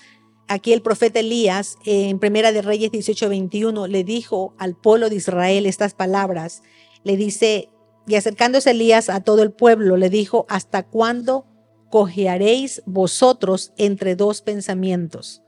aquí 0.48 0.72
el 0.72 0.82
profeta 0.82 1.20
Elías, 1.20 1.76
en 1.84 2.18
Primera 2.18 2.52
de 2.52 2.62
Reyes 2.62 2.90
18:21, 2.90 3.86
le 3.86 4.04
dijo 4.04 4.54
al 4.58 4.76
pueblo 4.76 5.08
de 5.08 5.16
Israel 5.16 5.66
estas 5.66 5.94
palabras. 5.94 6.62
Le 7.04 7.16
dice, 7.16 7.68
y 8.06 8.16
acercándose 8.16 8.70
Elías 8.70 9.08
a 9.08 9.20
todo 9.20 9.42
el 9.42 9.52
pueblo, 9.52 9.96
le 9.96 10.10
dijo, 10.10 10.46
¿hasta 10.48 10.82
cuándo 10.82 11.46
cojearéis 11.90 12.82
vosotros 12.86 13.72
entre 13.76 14.14
dos 14.14 14.40
pensamientos. 14.40 15.42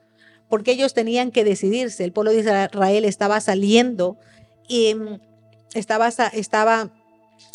Porque 0.53 0.73
ellos 0.73 0.93
tenían 0.93 1.31
que 1.31 1.45
decidirse. 1.45 2.05
El 2.05 2.13
pueblo 2.13 2.31
de 2.31 2.41
Israel 2.41 3.07
estaba 3.07 3.41
saliendo 3.41 4.19
y 4.69 4.95
mm, 4.95 5.19
estaba, 5.73 6.09
estaba, 6.09 6.91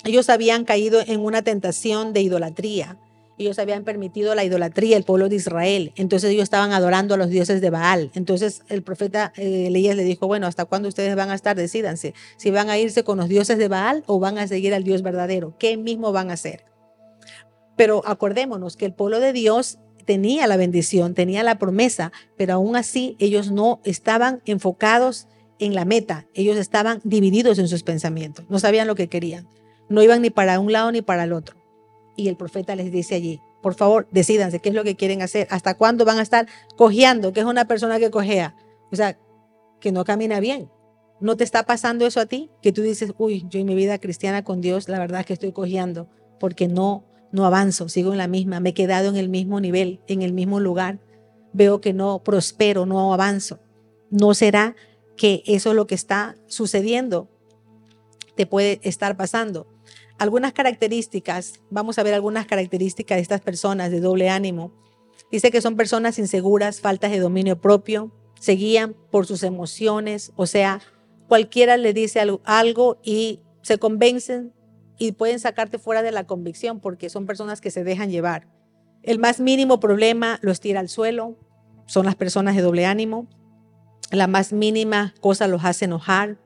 ellos 0.04 0.32
habían 0.32 0.66
caído 0.66 1.02
en 1.06 1.20
una 1.20 1.44
tentación 1.44 2.12
de 2.12 2.22
idolatría. 2.22 2.98
ellos 3.38 3.60
habían 3.60 3.84
permitido 3.84 4.34
la 4.34 4.44
idolatría, 4.46 4.98
el 4.98 5.04
pueblo 5.04 5.30
de 5.30 5.36
Israel. 5.36 5.92
Entonces 5.96 6.32
ellos 6.32 6.42
estaban 6.42 6.72
adorando 6.72 7.14
a 7.14 7.18
los 7.18 7.30
dioses 7.30 7.62
de 7.62 7.70
Baal. 7.70 8.10
Entonces 8.16 8.64
el 8.68 8.82
profeta 8.82 9.32
eh, 9.38 9.68
Elías 9.68 9.96
le 9.96 10.04
dijo, 10.04 10.26
bueno, 10.26 10.48
¿hasta 10.48 10.66
cuándo 10.66 10.90
ustedes 10.90 11.16
van 11.16 11.30
a 11.30 11.36
estar? 11.36 11.56
Decídanse. 11.56 12.16
Si 12.38 12.50
van 12.50 12.72
a 12.72 12.80
irse 12.80 13.04
con 13.04 13.20
los 13.20 13.30
dioses 13.30 13.60
de 13.60 13.68
Baal 13.68 14.06
o 14.08 14.20
van 14.20 14.40
a 14.40 14.48
seguir 14.48 14.74
al 14.74 14.84
Dios 14.84 15.04
verdadero. 15.04 15.56
¿Qué 15.60 15.78
mismo 15.78 16.14
van 16.14 16.32
a 16.32 16.34
hacer? 16.34 16.66
Pero 17.76 18.02
acordémonos 18.08 18.76
que 18.76 18.86
el 18.86 18.94
pueblo 18.96 19.20
de 19.20 19.34
Dios 19.34 19.78
tenía 20.08 20.48
la 20.48 20.58
bendición, 20.58 21.14
tenía 21.14 21.44
la 21.44 21.60
promesa, 21.60 22.12
pero 22.36 22.56
aún 22.56 22.76
así 22.76 23.16
ellos 23.20 23.52
no 23.52 23.80
estaban 23.84 24.42
enfocados 24.46 25.28
en 25.60 25.76
la 25.76 25.86
meta. 25.86 26.26
Ellos 26.34 26.58
estaban 26.58 27.00
divididos 27.04 27.60
en 27.60 27.68
sus 27.68 27.84
pensamientos. 27.84 28.46
No 28.50 28.58
sabían 28.58 28.88
lo 28.88 28.96
que 28.96 29.08
querían. 29.08 29.48
No 29.88 30.02
iban 30.02 30.24
ni 30.24 30.32
para 30.32 30.60
un 30.60 30.72
lado 30.72 30.92
ni 30.92 31.04
para 31.04 31.26
el 31.26 31.34
otro 31.34 31.68
y 32.18 32.28
el 32.28 32.36
profeta 32.36 32.76
les 32.76 32.92
dice 32.92 33.16
allí, 33.16 33.40
por 33.62 33.76
favor, 33.76 34.08
decídanse 34.12 34.60
qué 34.60 34.70
es 34.70 34.76
lo 34.76 34.84
que 34.84 34.96
quieren 34.96 35.22
hacer, 35.22 35.48
hasta 35.50 35.78
cuándo 35.78 36.04
van 36.04 36.18
a 36.18 36.24
estar 36.24 36.48
cojeando, 36.76 37.32
que 37.32 37.40
es 37.40 37.46
una 37.46 37.66
persona 37.66 38.00
que 38.00 38.12
cojea, 38.12 38.56
o 38.92 38.96
sea, 38.96 39.18
que 39.80 39.92
no 39.92 40.04
camina 40.04 40.40
bien. 40.40 40.70
¿No 41.20 41.38
te 41.38 41.44
está 41.44 41.64
pasando 41.64 42.06
eso 42.06 42.20
a 42.20 42.26
ti? 42.26 42.50
Que 42.62 42.72
tú 42.72 42.82
dices, 42.82 43.14
uy, 43.18 43.46
yo 43.50 43.60
en 43.60 43.66
mi 43.66 43.76
vida 43.76 43.98
cristiana 44.00 44.44
con 44.44 44.62
Dios, 44.62 44.90
la 44.90 45.00
verdad 45.00 45.22
es 45.22 45.26
que 45.26 45.34
estoy 45.34 45.52
cojeando 45.52 46.10
porque 46.40 46.68
no, 46.68 47.06
no 47.32 47.46
avanzo, 47.46 47.90
sigo 47.90 48.12
en 48.12 48.18
la 48.18 48.28
misma, 48.28 48.60
me 48.60 48.70
he 48.70 48.74
quedado 48.74 49.10
en 49.10 49.18
el 49.18 49.30
mismo 49.30 49.60
nivel, 49.60 50.02
en 50.08 50.22
el 50.22 50.34
mismo 50.34 50.60
lugar, 50.60 51.00
veo 51.54 51.82
que 51.82 51.94
no 51.94 52.24
prospero, 52.24 52.86
no 52.86 53.14
avanzo. 53.14 53.60
¿No 54.10 54.34
será 54.34 54.76
que 55.16 55.44
eso 55.46 55.72
es 55.72 55.76
lo 55.76 55.88
que 55.88 55.96
está 55.96 56.36
sucediendo? 56.48 57.30
Te 58.36 58.46
puede 58.46 58.80
estar 58.84 59.18
pasando 59.18 59.68
algunas 60.18 60.54
características, 60.54 61.62
vamos 61.70 62.00
a 62.00 62.04
ver 62.04 62.14
algunas 62.14 62.48
características 62.48 63.18
de 63.18 63.22
estas 63.22 63.42
personas 63.42 63.92
de 63.92 64.00
doble 64.00 64.30
ánimo. 64.30 64.72
Dice 65.32 65.52
que 65.52 65.62
son 65.62 65.76
personas 65.76 66.18
inseguras, 66.20 66.82
faltas 66.82 67.12
de 67.12 67.20
dominio 67.20 67.60
propio, 67.60 68.12
se 68.40 68.54
guían 68.54 68.96
por 69.12 69.26
sus 69.26 69.44
emociones, 69.44 70.32
o 70.36 70.46
sea, 70.46 70.82
cualquiera 71.28 71.78
le 71.78 71.94
dice 71.94 72.20
algo 72.46 73.00
y 73.04 73.42
se 73.62 73.78
convencen 73.78 74.54
y 74.98 75.14
pueden 75.14 75.40
sacarte 75.40 75.80
fuera 75.80 76.02
de 76.02 76.12
la 76.12 76.26
convicción 76.26 76.80
porque 76.80 77.10
son 77.10 77.26
personas 77.26 77.62
que 77.62 77.72
se 77.72 77.84
dejan 77.84 78.10
llevar. 78.10 78.48
El 79.04 79.20
más 79.20 79.40
mínimo 79.40 79.80
problema 79.80 80.40
lo 80.42 80.52
estira 80.52 80.80
al 80.80 80.90
suelo, 80.90 81.38
son 81.86 82.06
las 82.06 82.16
personas 82.16 82.56
de 82.56 82.62
doble 82.62 82.86
ánimo. 82.86 83.28
La 84.12 84.28
más 84.28 84.54
mínima 84.54 85.14
cosa 85.22 85.48
los 85.48 85.64
hace 85.66 85.86
enojar. 85.86 86.38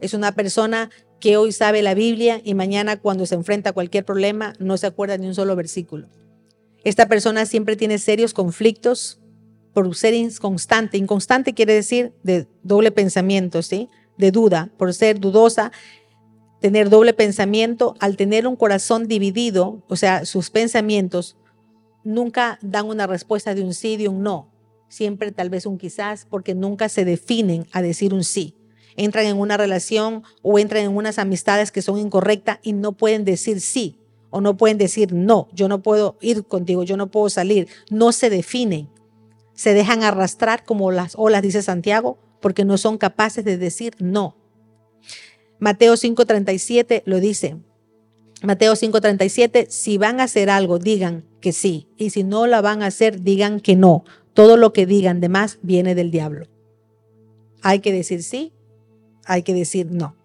Es 0.00 0.14
una 0.14 0.32
persona 0.32 0.90
que 1.20 1.36
hoy 1.36 1.52
sabe 1.52 1.82
la 1.82 1.94
Biblia 1.94 2.40
y 2.42 2.54
mañana 2.54 2.98
cuando 2.98 3.26
se 3.26 3.34
enfrenta 3.34 3.70
a 3.70 3.72
cualquier 3.74 4.04
problema 4.04 4.54
no 4.58 4.76
se 4.78 4.86
acuerda 4.86 5.18
ni 5.18 5.26
un 5.26 5.34
solo 5.34 5.54
versículo. 5.54 6.08
Esta 6.82 7.06
persona 7.08 7.44
siempre 7.44 7.76
tiene 7.76 7.98
serios 7.98 8.32
conflictos 8.32 9.20
por 9.74 9.94
ser 9.94 10.14
inconstante. 10.14 10.96
Inconstante 10.96 11.52
quiere 11.52 11.74
decir 11.74 12.14
de 12.22 12.46
doble 12.62 12.90
pensamiento, 12.90 13.62
¿sí? 13.62 13.88
De 14.16 14.30
duda, 14.30 14.70
por 14.78 14.92
ser 14.94 15.20
dudosa, 15.20 15.72
tener 16.60 16.90
doble 16.90 17.12
pensamiento, 17.12 17.94
al 18.00 18.16
tener 18.16 18.46
un 18.46 18.56
corazón 18.56 19.08
dividido, 19.08 19.82
o 19.88 19.96
sea, 19.96 20.24
sus 20.24 20.50
pensamientos 20.50 21.36
nunca 22.04 22.58
dan 22.62 22.86
una 22.86 23.06
respuesta 23.06 23.54
de 23.54 23.62
un 23.62 23.74
sí, 23.74 23.96
de 23.96 24.08
un 24.08 24.22
no. 24.22 24.50
Siempre 24.88 25.32
tal 25.32 25.50
vez 25.50 25.66
un 25.66 25.78
quizás, 25.78 26.26
porque 26.28 26.54
nunca 26.54 26.88
se 26.88 27.04
definen 27.04 27.66
a 27.72 27.82
decir 27.82 28.12
un 28.12 28.24
sí 28.24 28.56
entran 28.96 29.26
en 29.26 29.38
una 29.38 29.56
relación 29.56 30.24
o 30.42 30.58
entran 30.58 30.84
en 30.84 30.96
unas 30.96 31.18
amistades 31.18 31.70
que 31.70 31.82
son 31.82 31.98
incorrectas 31.98 32.58
y 32.62 32.72
no 32.72 32.92
pueden 32.92 33.24
decir 33.24 33.60
sí 33.60 33.98
o 34.30 34.40
no 34.40 34.56
pueden 34.56 34.78
decir 34.78 35.12
no, 35.12 35.48
yo 35.52 35.68
no 35.68 35.82
puedo 35.82 36.16
ir 36.20 36.44
contigo, 36.44 36.84
yo 36.84 36.96
no 36.96 37.10
puedo 37.10 37.28
salir. 37.30 37.68
No 37.90 38.12
se 38.12 38.30
definen, 38.30 38.88
se 39.54 39.74
dejan 39.74 40.04
arrastrar 40.04 40.64
como 40.64 40.92
las 40.92 41.14
olas, 41.16 41.42
dice 41.42 41.62
Santiago, 41.62 42.18
porque 42.40 42.64
no 42.64 42.78
son 42.78 42.96
capaces 42.96 43.44
de 43.44 43.58
decir 43.58 43.94
no. 43.98 44.36
Mateo 45.60 45.96
5:37 45.96 47.02
lo 47.06 47.20
dice. 47.20 47.56
Mateo 48.42 48.74
5:37, 48.74 49.66
si 49.68 49.98
van 49.98 50.20
a 50.20 50.24
hacer 50.24 50.50
algo, 50.50 50.78
digan 50.78 51.24
que 51.40 51.52
sí, 51.52 51.88
y 51.96 52.10
si 52.10 52.24
no 52.24 52.46
la 52.46 52.60
van 52.60 52.82
a 52.82 52.86
hacer, 52.86 53.22
digan 53.22 53.60
que 53.60 53.76
no. 53.76 54.04
Todo 54.34 54.56
lo 54.56 54.72
que 54.72 54.86
digan 54.86 55.20
de 55.20 55.28
más 55.28 55.58
viene 55.62 55.94
del 55.94 56.10
diablo. 56.10 56.46
Hay 57.62 57.80
que 57.80 57.92
decir 57.92 58.22
sí 58.22 58.52
hay 59.30 59.44
que 59.44 59.54
decir 59.54 59.90
no. 59.90 60.16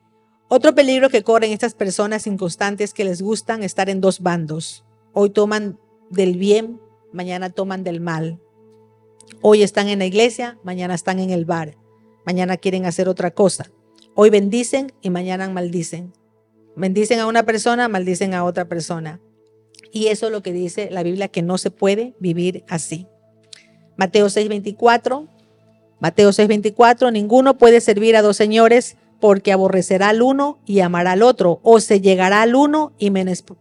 Otro 0.48 0.74
peligro 0.74 1.10
que 1.10 1.24
corren 1.24 1.51
estas 1.51 1.75
personas 1.75 2.25
inconstantes 2.25 2.94
que 2.94 3.04
les 3.04 3.22
gustan 3.22 3.63
estar 3.63 3.89
en 3.89 4.01
dos 4.01 4.20
bandos. 4.20 4.84
Hoy 5.13 5.30
toman 5.30 5.80
del 6.10 6.38
bien, 6.38 6.80
mañana 7.13 7.50
toman 7.50 7.84
del 7.84 8.01
mal. 8.01 8.39
Hoy 9.42 9.63
están 9.63 9.89
en 9.89 10.00
la 10.00 10.06
iglesia, 10.06 10.60
mañana 10.63 10.96
están 10.96 11.20
en 11.20 11.30
el 11.30 11.46
bar. 11.46 11.77
Mañana 12.25 12.58
quieren 12.58 12.86
hacer 12.86 13.08
otra 13.08 13.32
cosa. 13.32 13.72
Hoy 14.15 14.29
bendicen 14.29 14.93
y 15.01 15.10
mañana 15.10 15.50
maldicen. 15.50 16.13
Bendicen 16.75 17.19
a 17.19 17.27
una 17.27 17.43
persona, 17.43 17.88
maldicen 17.88 18.34
a 18.34 18.45
otra 18.45 18.65
persona. 18.65 19.19
Y 19.91 20.07
eso 20.07 20.27
es 20.27 20.31
lo 20.31 20.41
que 20.41 20.53
dice 20.53 20.89
la 20.89 21.03
Biblia, 21.03 21.27
que 21.27 21.41
no 21.41 21.57
se 21.57 21.69
puede 21.69 22.15
vivir 22.19 22.63
así. 22.67 23.07
Mateo 23.98 24.27
6:24 24.27 25.27
Mateo 26.00 26.31
6:24, 26.31 27.12
ninguno 27.12 27.57
puede 27.57 27.81
servir 27.81 28.15
a 28.15 28.22
dos 28.22 28.38
señores 28.38 28.98
porque 29.19 29.51
aborrecerá 29.51 30.10
al 30.10 30.22
uno 30.22 30.60
y 30.65 30.81
amará 30.81 31.13
al 31.13 31.24
otro, 31.24 31.60
o 31.63 31.79
se 31.79 32.01
llegará 32.01 32.41
al 32.41 32.55
uno 32.55 32.93
y 33.00 33.12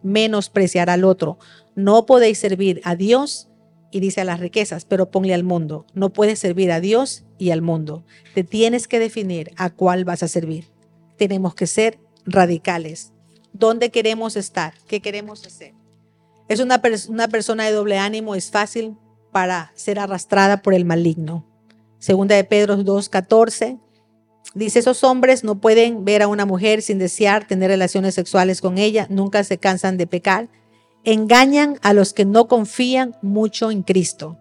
menospreciará 0.03 0.93
al 0.93 1.05
otro. 1.05 1.37
No 1.75 2.05
podéis 2.05 2.37
servir 2.37 2.81
a 2.83 2.95
Dios 2.95 3.47
y 3.95 4.01
dice 4.01 4.19
a 4.19 4.25
las 4.25 4.41
riquezas, 4.41 4.83
pero 4.83 5.09
ponle 5.09 5.33
al 5.33 5.45
mundo. 5.45 5.85
No 5.93 6.11
puedes 6.11 6.37
servir 6.37 6.69
a 6.73 6.81
Dios 6.81 7.23
y 7.37 7.51
al 7.51 7.61
mundo. 7.61 8.03
Te 8.33 8.43
tienes 8.43 8.89
que 8.89 8.99
definir 8.99 9.53
a 9.55 9.69
cuál 9.69 10.03
vas 10.03 10.21
a 10.21 10.27
servir. 10.27 10.67
Tenemos 11.15 11.55
que 11.55 11.65
ser 11.65 11.97
radicales. 12.25 13.13
¿Dónde 13.53 13.91
queremos 13.91 14.35
estar? 14.35 14.73
¿Qué 14.85 14.99
queremos 14.99 15.45
hacer? 15.45 15.75
Es 16.49 16.59
una, 16.59 16.81
una 17.07 17.29
persona 17.29 17.63
de 17.63 17.71
doble 17.71 17.97
ánimo, 17.97 18.35
es 18.35 18.51
fácil 18.51 18.97
para 19.31 19.71
ser 19.75 19.97
arrastrada 19.97 20.61
por 20.61 20.73
el 20.73 20.83
maligno. 20.83 21.45
Segunda 21.97 22.35
de 22.35 22.43
Pedro 22.43 22.75
2.14. 22.75 23.79
Dice, 24.55 24.79
esos 24.79 25.05
hombres 25.05 25.45
no 25.45 25.61
pueden 25.61 26.03
ver 26.03 26.21
a 26.21 26.27
una 26.27 26.45
mujer 26.45 26.81
sin 26.81 26.99
desear 26.99 27.47
tener 27.47 27.69
relaciones 27.69 28.13
sexuales 28.13 28.59
con 28.59 28.77
ella, 28.77 29.07
nunca 29.09 29.45
se 29.45 29.57
cansan 29.57 29.95
de 29.95 30.05
pecar. 30.05 30.49
Engañan 31.05 31.77
a 31.81 31.93
los 31.93 32.13
que 32.13 32.25
no 32.25 32.47
confían 32.47 33.15
mucho 33.21 33.71
en 33.71 33.83
Cristo. 33.83 34.37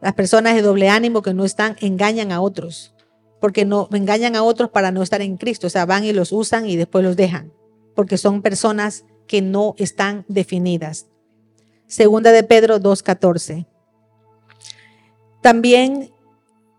Las 0.00 0.14
personas 0.14 0.54
de 0.54 0.62
doble 0.62 0.88
ánimo 0.88 1.22
que 1.22 1.34
no 1.34 1.44
están, 1.44 1.76
engañan 1.80 2.32
a 2.32 2.40
otros, 2.40 2.94
porque 3.40 3.64
no 3.64 3.88
engañan 3.92 4.34
a 4.34 4.42
otros 4.42 4.70
para 4.70 4.90
no 4.90 5.02
estar 5.02 5.22
en 5.22 5.36
Cristo. 5.36 5.66
O 5.66 5.70
sea, 5.70 5.86
van 5.86 6.04
y 6.04 6.12
los 6.12 6.32
usan 6.32 6.68
y 6.68 6.76
después 6.76 7.04
los 7.04 7.16
dejan, 7.16 7.52
porque 7.94 8.18
son 8.18 8.42
personas 8.42 9.04
que 9.26 9.42
no 9.42 9.74
están 9.78 10.24
definidas. 10.28 11.06
Segunda 11.86 12.32
de 12.32 12.42
Pedro 12.42 12.80
2.14. 12.80 13.66
También 15.42 16.10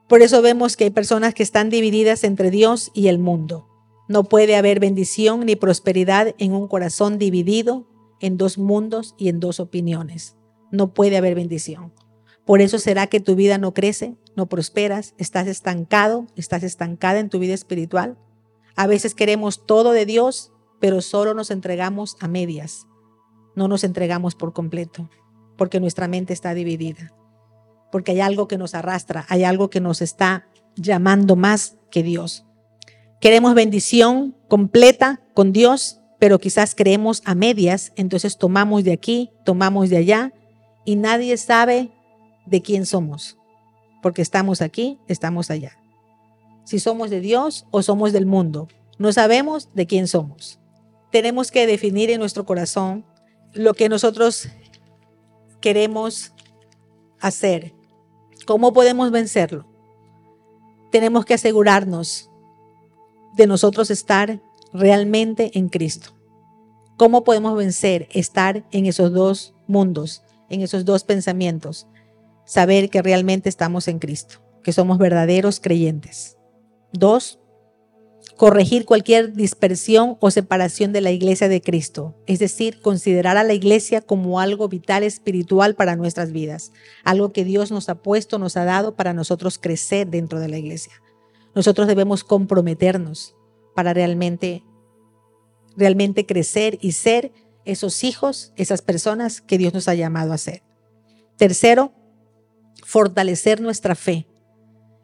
por 0.07 0.21
eso 0.21 0.41
vemos 0.41 0.77
que 0.77 0.85
hay 0.85 0.89
personas 0.89 1.33
que 1.33 1.43
están 1.43 1.69
divididas 1.69 2.23
entre 2.23 2.49
Dios 2.49 2.91
y 2.93 3.07
el 3.07 3.19
mundo. 3.19 3.67
No 4.07 4.23
puede 4.23 4.55
haber 4.55 4.79
bendición 4.79 5.45
ni 5.45 5.57
prosperidad 5.57 6.33
en 6.37 6.53
un 6.53 6.69
corazón 6.69 7.17
dividido 7.17 7.85
en 8.19 8.37
dos 8.37 8.57
mundos 8.57 9.15
y 9.17 9.29
en 9.29 9.39
dos 9.39 9.59
opiniones. 9.59 10.35
No 10.71 10.93
puede 10.93 11.17
haber 11.17 11.35
bendición. 11.35 11.93
Por 12.45 12.61
eso 12.61 12.79
será 12.79 13.07
que 13.07 13.19
tu 13.19 13.35
vida 13.35 13.57
no 13.57 13.73
crece, 13.73 14.15
no 14.35 14.47
prosperas, 14.47 15.13
estás 15.17 15.47
estancado, 15.47 16.27
estás 16.35 16.63
estancada 16.63 17.19
en 17.19 17.29
tu 17.29 17.39
vida 17.39 17.53
espiritual. 17.53 18.17
A 18.75 18.87
veces 18.87 19.15
queremos 19.15 19.65
todo 19.65 19.91
de 19.91 20.05
Dios, 20.05 20.51
pero 20.79 21.01
solo 21.01 21.33
nos 21.33 21.51
entregamos 21.51 22.15
a 22.19 22.27
medias. 22.27 22.87
No 23.55 23.67
nos 23.67 23.83
entregamos 23.83 24.35
por 24.35 24.53
completo, 24.53 25.09
porque 25.57 25.79
nuestra 25.79 26.07
mente 26.07 26.33
está 26.33 26.53
dividida 26.53 27.13
porque 27.91 28.11
hay 28.11 28.21
algo 28.21 28.47
que 28.47 28.57
nos 28.57 28.75
arrastra, 28.75 29.25
hay 29.29 29.43
algo 29.43 29.69
que 29.69 29.81
nos 29.81 30.01
está 30.01 30.47
llamando 30.75 31.35
más 31.35 31.77
que 31.91 32.03
Dios. 32.03 32.45
Queremos 33.19 33.55
bendición 33.55 34.35
completa 34.47 35.21
con 35.33 35.51
Dios, 35.51 36.01
pero 36.19 36.39
quizás 36.39 36.75
creemos 36.75 37.21
a 37.25 37.35
medias, 37.35 37.93
entonces 37.95 38.37
tomamos 38.37 38.83
de 38.83 38.93
aquí, 38.93 39.31
tomamos 39.45 39.89
de 39.89 39.97
allá 39.97 40.33
y 40.85 40.95
nadie 40.95 41.37
sabe 41.37 41.91
de 42.45 42.61
quién 42.61 42.85
somos, 42.85 43.37
porque 44.01 44.21
estamos 44.21 44.61
aquí, 44.61 44.99
estamos 45.07 45.51
allá. 45.51 45.77
Si 46.63 46.79
somos 46.79 47.09
de 47.09 47.21
Dios 47.21 47.65
o 47.71 47.81
somos 47.81 48.13
del 48.13 48.25
mundo, 48.25 48.67
no 48.97 49.13
sabemos 49.13 49.69
de 49.73 49.85
quién 49.85 50.07
somos. 50.07 50.59
Tenemos 51.11 51.51
que 51.51 51.67
definir 51.67 52.09
en 52.09 52.19
nuestro 52.19 52.45
corazón 52.45 53.05
lo 53.53 53.73
que 53.73 53.89
nosotros 53.89 54.49
queremos 55.61 56.33
hacer 57.19 57.73
¿Cómo 58.47 58.71
podemos 58.71 59.11
vencerlo? 59.11 59.65
Tenemos 60.89 61.25
que 61.25 61.33
asegurarnos 61.33 62.31
de 63.35 63.45
nosotros 63.45 63.91
estar 63.91 64.41
realmente 64.73 65.51
en 65.57 65.69
Cristo. 65.69 66.11
¿Cómo 66.97 67.23
podemos 67.23 67.55
vencer 67.55 68.07
estar 68.11 68.65
en 68.71 68.85
esos 68.85 69.13
dos 69.13 69.53
mundos, 69.67 70.23
en 70.49 70.61
esos 70.61 70.85
dos 70.85 71.03
pensamientos. 71.03 71.87
Saber 72.45 72.89
que 72.89 73.01
realmente 73.01 73.49
estamos 73.49 73.87
en 73.87 73.99
Cristo, 73.99 74.39
que 74.63 74.73
somos 74.73 74.97
verdaderos 74.97 75.59
creyentes. 75.59 76.37
Dos, 76.93 77.39
corregir 78.37 78.85
cualquier 78.85 79.33
dispersión 79.33 80.17
o 80.21 80.31
separación 80.31 80.93
de 80.93 81.01
la 81.01 81.11
iglesia 81.11 81.49
de 81.49 81.61
Cristo, 81.61 82.15
es 82.25 82.39
decir, 82.39 82.81
considerar 82.81 83.35
a 83.35 83.43
la 83.43 83.53
iglesia 83.53 84.01
como 84.01 84.39
algo 84.39 84.69
vital 84.69 85.03
espiritual 85.03 85.75
para 85.75 85.95
nuestras 85.95 86.31
vidas, 86.31 86.71
algo 87.03 87.33
que 87.33 87.43
Dios 87.43 87.71
nos 87.71 87.89
ha 87.89 87.95
puesto, 87.95 88.39
nos 88.39 88.55
ha 88.55 88.63
dado 88.63 88.95
para 88.95 89.13
nosotros 89.13 89.57
crecer 89.57 90.07
dentro 90.07 90.39
de 90.39 90.47
la 90.47 90.57
iglesia. 90.57 90.93
Nosotros 91.55 91.87
debemos 91.87 92.23
comprometernos 92.23 93.35
para 93.77 93.93
realmente 93.93 94.63
realmente 95.75 96.25
crecer 96.25 96.79
y 96.81 96.93
ser 96.93 97.31
esos 97.63 98.03
hijos, 98.03 98.53
esas 98.55 98.81
personas 98.81 99.39
que 99.39 99.59
Dios 99.59 99.71
nos 99.71 99.87
ha 99.87 99.93
llamado 99.93 100.33
a 100.33 100.39
ser. 100.39 100.63
Tercero, 101.37 101.93
fortalecer 102.83 103.61
nuestra 103.61 103.93
fe. 103.93 104.25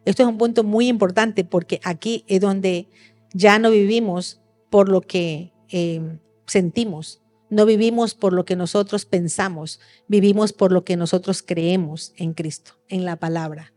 Esto 0.05 0.23
es 0.23 0.29
un 0.29 0.39
punto 0.39 0.63
muy 0.63 0.87
importante 0.87 1.43
porque 1.43 1.79
aquí 1.83 2.25
es 2.27 2.41
donde 2.41 2.89
ya 3.31 3.59
no 3.59 3.69
vivimos 3.69 4.41
por 4.71 4.89
lo 4.89 5.01
que 5.01 5.53
eh, 5.69 6.01
sentimos, 6.47 7.21
no 7.51 7.67
vivimos 7.67 8.15
por 8.15 8.33
lo 8.33 8.43
que 8.43 8.55
nosotros 8.55 9.05
pensamos, 9.05 9.79
vivimos 10.07 10.51
por 10.51 10.71
lo 10.71 10.83
que 10.83 10.97
nosotros 10.97 11.43
creemos 11.43 12.11
en 12.17 12.33
Cristo, 12.33 12.79
en 12.87 13.05
la 13.05 13.17
palabra. 13.17 13.72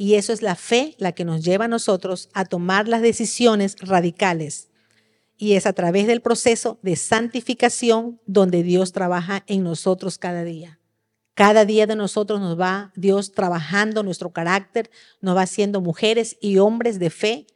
Y 0.00 0.14
eso 0.14 0.32
es 0.32 0.42
la 0.42 0.54
fe 0.54 0.94
la 0.98 1.10
que 1.10 1.24
nos 1.24 1.44
lleva 1.44 1.64
a 1.64 1.68
nosotros 1.68 2.30
a 2.32 2.44
tomar 2.44 2.86
las 2.86 3.02
decisiones 3.02 3.74
radicales 3.80 4.68
y 5.36 5.54
es 5.54 5.66
a 5.66 5.72
través 5.72 6.06
del 6.06 6.22
proceso 6.22 6.78
de 6.82 6.94
santificación 6.94 8.20
donde 8.24 8.62
Dios 8.62 8.92
trabaja 8.92 9.42
en 9.48 9.64
nosotros 9.64 10.16
cada 10.16 10.44
día. 10.44 10.78
Cada 11.34 11.64
día 11.64 11.88
de 11.88 11.96
nosotros 11.96 12.38
nos 12.38 12.58
va 12.58 12.92
Dios 12.94 13.32
trabajando 13.32 14.04
nuestro 14.04 14.30
carácter, 14.30 14.88
nos 15.20 15.36
va 15.36 15.42
haciendo 15.42 15.80
mujeres 15.80 16.36
y 16.40 16.58
hombres 16.58 17.00
de 17.00 17.10
fe, 17.10 17.46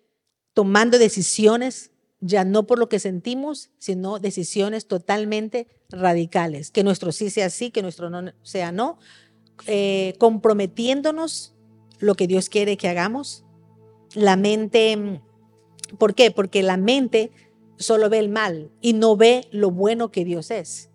tomando 0.53 0.99
decisiones 0.99 1.93
ya 2.19 2.45
no 2.45 2.67
por 2.67 2.81
lo 2.81 2.89
que 2.89 2.99
sentimos, 2.99 3.71
sino 3.79 4.19
decisiones 4.19 4.89
totalmente 4.89 5.69
radicales. 5.91 6.73
Que 6.73 6.83
nuestro 6.83 7.13
sí 7.13 7.31
sea 7.31 7.51
sí, 7.51 7.71
que 7.71 7.83
nuestro 7.83 8.11
no 8.11 8.33
sea 8.43 8.73
no, 8.73 8.99
eh, 9.67 10.15
comprometiéndonos 10.19 11.53
lo 12.03 12.15
que 12.17 12.27
Dios 12.27 12.49
quiere 12.49 12.77
que 12.77 12.89
hagamos. 12.89 13.45
La 14.15 14.37
mente, 14.37 15.21
¿por 15.99 16.15
qué? 16.15 16.31
Porque 16.31 16.63
la 16.63 16.77
mente 16.77 17.31
solo 17.79 18.11
ve 18.11 18.19
el 18.19 18.29
mal 18.29 18.71
y 18.81 18.93
no 18.93 19.17
ve 19.17 19.49
lo 19.51 19.71
bueno 19.71 20.11
que 20.11 20.25
Dios 20.25 20.51
es. 20.51 20.91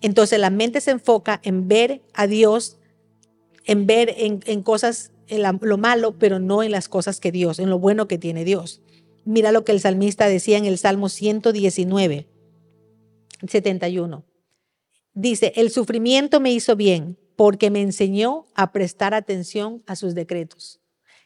Entonces 0.00 0.38
la 0.38 0.50
mente 0.50 0.80
se 0.80 0.92
enfoca 0.92 1.40
en 1.42 1.68
ver 1.68 2.02
a 2.14 2.26
Dios, 2.26 2.78
en 3.66 3.86
ver 3.86 4.14
en, 4.16 4.62
cosas, 4.62 5.12
lo 5.60 5.78
malo, 5.78 6.16
pero 6.18 6.38
no 6.38 6.62
en 6.62 6.70
las 6.70 6.88
cosas 6.88 7.20
que 7.20 7.32
Dios, 7.32 7.58
en 7.58 7.68
lo 7.68 7.78
bueno 7.78 8.08
que 8.08 8.16
tiene 8.16 8.44
Dios. 8.44 8.80
Mira 9.24 9.52
lo 9.52 9.64
que 9.64 9.72
el 9.72 9.80
salmista 9.80 10.26
decía 10.28 10.56
en 10.56 10.64
el 10.64 10.78
Salmo 10.78 11.08
119, 11.08 12.26
71. 13.46 14.24
Dice, 15.12 15.52
el 15.56 15.70
sufrimiento 15.70 16.40
me 16.40 16.52
hizo 16.52 16.76
bien 16.76 17.18
porque 17.40 17.70
me 17.70 17.80
enseñó 17.80 18.44
a 18.54 18.70
prestar 18.70 19.14
atención 19.14 19.82
a 19.86 19.96
sus 19.96 20.14
decretos. 20.14 20.78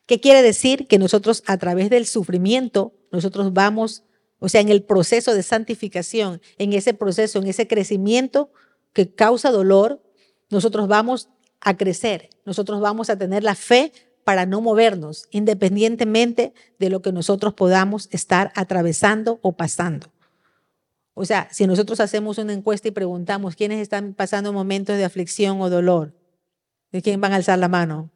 ¿Qué 0.06 0.21
quiere 0.21 0.42
decir? 0.42 0.87
Que 0.87 0.97
nosotros 0.97 1.42
a 1.44 1.59
través 1.59 1.90
del 1.90 2.06
sufrimiento, 2.06 2.94
nosotros 3.11 3.52
vamos 3.52 4.04
o 4.38 4.49
sea, 4.49 4.61
en 4.61 4.68
el 4.68 4.85
proceso 4.85 5.35
de 5.35 5.42
santificación, 5.42 6.40
en 6.56 6.73
ese 6.73 6.94
proceso, 6.94 7.40
en 7.40 7.49
ese 7.49 7.66
crecimiento 7.66 8.52
que 8.92 9.12
causa 9.12 9.50
dolor, 9.50 10.04
nosotros 10.50 10.87
vamos 10.87 11.30
a 11.61 11.76
crecer, 11.76 12.30
nosotros 12.44 12.80
vamos 12.80 13.11
a 13.11 13.18
tener 13.18 13.42
la 13.42 13.56
fe 13.56 13.91
para 14.23 14.47
no 14.47 14.60
movernos, 14.60 15.26
independientemente 15.32 16.54
de 16.78 16.91
lo 16.91 17.02
que 17.02 17.10
nosotros 17.10 17.54
podamos 17.54 18.08
estar 18.12 18.52
atravesando 18.54 19.41
o 19.43 19.56
pasando. 19.56 20.13
O 21.14 21.24
sea, 21.24 21.48
si 21.52 21.66
nosotros 21.66 22.00
hacemos 22.00 22.38
una 22.38 22.52
encuesta 22.52 22.88
y 22.88 22.90
preguntamos 22.90 23.54
quiénes 23.56 23.80
están 23.80 24.14
pasando 24.14 24.52
momentos 24.52 24.96
de 24.96 25.04
aflicción 25.04 25.60
o 25.60 25.70
dolor, 25.70 26.12
¿de 26.92 27.02
quién 27.02 27.20
van 27.20 27.32
a 27.32 27.36
alzar 27.36 27.58
la 27.58 27.68
mano? 27.68 28.10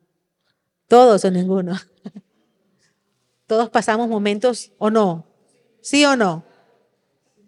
Todos 0.89 1.25
o 1.25 1.31
ninguno. 1.31 1.79
Todos 3.47 3.71
pasamos 3.71 4.09
momentos 4.09 4.73
o 4.79 4.91
no, 4.91 5.29
¿Sí 5.81 6.05
o 6.05 6.17
no? 6.17 6.45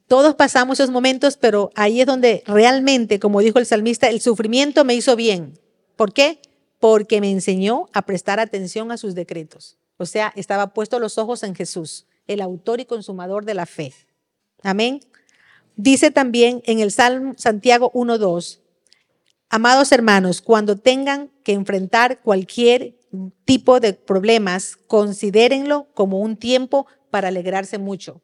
Todos 0.07 0.35
pasamos 0.35 0.81
esos 0.81 0.91
momentos, 0.91 1.37
pero 1.37 1.71
ahí 1.75 2.01
es 2.01 2.07
donde 2.07 2.43
realmente, 2.47 3.21
como 3.21 3.41
dijo 3.41 3.59
el 3.59 3.67
salmista, 3.67 4.09
el 4.09 4.21
sufrimiento 4.21 4.85
me 4.85 4.95
hizo 4.95 5.15
bien. 5.15 5.59
¿Por 5.95 6.13
qué? 6.13 6.41
Porque 6.79 7.21
me 7.21 7.31
enseñó 7.31 7.87
a 7.93 8.03
prestar 8.03 8.41
atención 8.41 8.91
a 8.91 8.97
sus 8.97 9.15
decretos. 9.15 9.79
O 9.99 10.07
sea, 10.07 10.33
estaba 10.37 10.73
puesto 10.73 10.99
los 10.99 11.19
ojos 11.19 11.43
en 11.43 11.55
Jesús, 11.55 12.07
el 12.27 12.41
autor 12.41 12.81
y 12.81 12.87
consumador 12.87 13.45
de 13.45 13.55
la 13.55 13.67
fe. 13.67 13.93
Amén. 14.63 15.01
Dice 15.83 16.11
también 16.11 16.61
en 16.67 16.81
el 16.81 16.93
Salmo 16.93 17.33
Santiago 17.39 17.91
1.2, 17.95 18.61
amados 19.49 19.93
hermanos, 19.93 20.43
cuando 20.43 20.77
tengan 20.77 21.31
que 21.43 21.53
enfrentar 21.53 22.21
cualquier 22.21 22.99
tipo 23.47 23.81
de 23.81 23.95
problemas, 23.95 24.77
considérenlo 24.77 25.89
como 25.95 26.21
un 26.21 26.37
tiempo 26.37 26.87
para 27.09 27.29
alegrarse 27.29 27.79
mucho. 27.79 28.21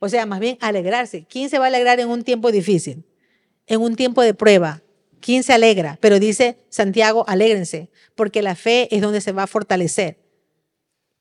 O 0.00 0.08
sea, 0.08 0.26
más 0.26 0.40
bien 0.40 0.58
alegrarse. 0.60 1.26
¿Quién 1.30 1.48
se 1.48 1.60
va 1.60 1.66
a 1.66 1.68
alegrar 1.68 2.00
en 2.00 2.08
un 2.08 2.24
tiempo 2.24 2.50
difícil? 2.50 3.04
En 3.68 3.80
un 3.80 3.94
tiempo 3.94 4.20
de 4.20 4.34
prueba. 4.34 4.82
¿Quién 5.20 5.44
se 5.44 5.52
alegra? 5.52 5.96
Pero 6.00 6.18
dice 6.18 6.58
Santiago, 6.70 7.24
alégrense, 7.28 7.88
porque 8.16 8.42
la 8.42 8.56
fe 8.56 8.92
es 8.92 9.00
donde 9.00 9.20
se 9.20 9.30
va 9.30 9.44
a 9.44 9.46
fortalecer. 9.46 10.18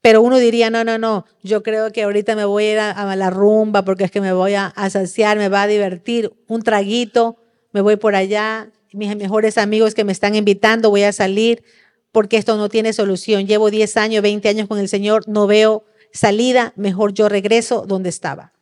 Pero 0.01 0.21
uno 0.21 0.39
diría, 0.39 0.69
no, 0.71 0.83
no, 0.83 0.97
no, 0.97 1.25
yo 1.43 1.61
creo 1.61 1.91
que 1.91 2.03
ahorita 2.03 2.35
me 2.35 2.45
voy 2.45 2.63
a 2.65 2.71
ir 2.71 2.79
a, 2.79 3.15
la 3.15 3.29
rumba 3.29 3.85
porque 3.85 4.03
es 4.03 4.11
que 4.11 4.19
me 4.19 4.33
voy 4.33 4.55
a, 4.55 4.73
saciar, 4.89 5.37
me 5.37 5.47
va 5.47 5.63
a 5.63 5.67
divertir, 5.67 6.33
un 6.47 6.63
traguito, 6.63 7.37
me 7.71 7.81
voy 7.81 7.97
por 7.97 8.15
allá, 8.15 8.71
mis 8.93 9.15
mejores 9.15 9.59
amigos 9.59 9.93
que 9.93 10.03
me 10.03 10.11
están 10.11 10.35
invitando, 10.35 10.89
voy 10.89 11.03
a 11.03 11.13
salir 11.13 11.63
porque 12.11 12.37
esto 12.37 12.57
no 12.57 12.67
tiene 12.67 12.93
solución. 12.93 13.47
Llevo 13.47 13.69
10 13.69 13.95
años, 13.97 14.23
20 14.23 14.49
años 14.49 14.67
con 14.67 14.79
el 14.79 14.89
Señor, 14.89 15.27
no 15.27 15.47
veo 15.47 15.85
salida, 16.11 16.73
mejor 16.75 17.13
yo 17.13 17.29
regreso 17.29 17.85
donde 17.87 18.09
estaba. 18.09 18.53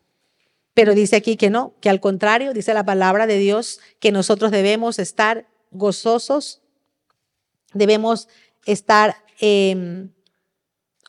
Pero 0.74 0.94
dice 0.94 1.16
aquí 1.16 1.36
que 1.36 1.50
no, 1.50 1.74
que 1.82 1.90
al 1.90 2.00
contrario, 2.00 2.54
dice 2.54 2.74
la 2.74 2.86
palabra 2.86 3.28
de 3.28 3.38
Dios, 3.38 3.80
que 4.00 4.12
nosotros 4.12 4.52
debemos 4.52 5.00
estar 5.00 5.48
gozosos, 5.72 6.62
debemos 7.74 8.28
estar 8.66 9.16
em, 9.40 10.10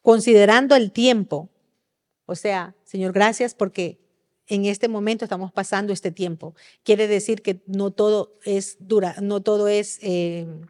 considerando 0.03 0.77
el 0.77 0.93
tiempo. 0.93 1.49
O 2.27 2.35
sea, 2.35 2.75
Señor, 2.85 3.13
gracias 3.13 3.55
porque 3.55 3.99
en 4.47 4.65
este 4.67 4.89
momento 4.89 5.25
estamos 5.25 5.53
pasando 5.53 5.93
este 5.93 6.11
tiempo. 6.11 6.55
Quiere 6.83 7.07
decir 7.07 7.41
que 7.43 7.63
no 7.67 7.93
todo 7.93 8.37
es 8.45 8.77
dura, 8.81 9.17
no 9.21 9.41
todo 9.41 9.69
es 9.69 9.99
em, 10.03 10.63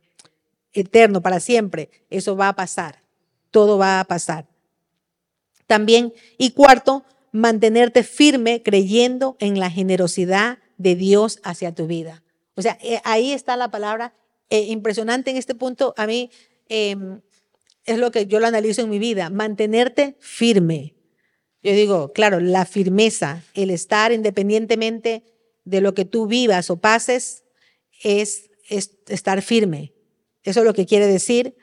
eterno 0.72 1.22
para 1.22 1.40
siempre. 1.40 1.90
Eso 2.10 2.36
va 2.36 2.48
a 2.48 2.56
pasar. 2.56 3.02
Todo 3.50 3.78
va 3.78 4.00
a 4.00 4.04
pasar. 4.04 4.46
También, 5.66 6.12
y 6.36 6.50
cuarto, 6.50 7.04
mantenerte 7.32 8.02
firme 8.02 8.62
creyendo 8.62 9.36
en 9.38 9.58
la 9.58 9.70
generosidad 9.70 10.58
de 10.76 10.94
Dios 10.94 11.40
hacia 11.42 11.74
tu 11.74 11.86
vida. 11.86 12.22
O 12.56 12.62
sea, 12.62 12.76
eh, 12.82 13.00
ahí 13.04 13.32
está 13.32 13.56
la 13.56 13.70
palabra 13.70 14.14
eh, 14.50 14.64
impresionante 14.64 15.30
en 15.30 15.36
este 15.36 15.54
punto. 15.54 15.94
A 15.96 16.06
mí 16.06 16.30
em, 16.68 17.20
es 17.92 17.98
lo 17.98 18.10
que 18.10 18.26
yo 18.26 18.40
lo 18.40 18.46
analizo 18.46 18.82
en 18.82 18.90
mi 18.90 18.98
vida, 18.98 19.30
mantenerte 19.30 20.16
firme. 20.20 20.94
Yo 21.62 21.72
digo, 21.72 22.12
claro, 22.12 22.40
la 22.40 22.64
firmeza, 22.64 23.44
el 23.54 23.70
estar 23.70 24.12
independientemente 24.12 25.24
de 25.64 25.80
lo 25.80 25.94
que 25.94 26.04
tú 26.04 26.26
vivas 26.26 26.70
o 26.70 26.80
pases, 26.80 27.44
es, 28.02 28.50
es 28.68 28.92
estar 29.08 29.42
firme. 29.42 29.92
Eso 30.42 30.60
es 30.60 30.66
lo 30.66 30.72
que 30.72 30.86
quiere 30.86 31.06
decir 31.06 31.54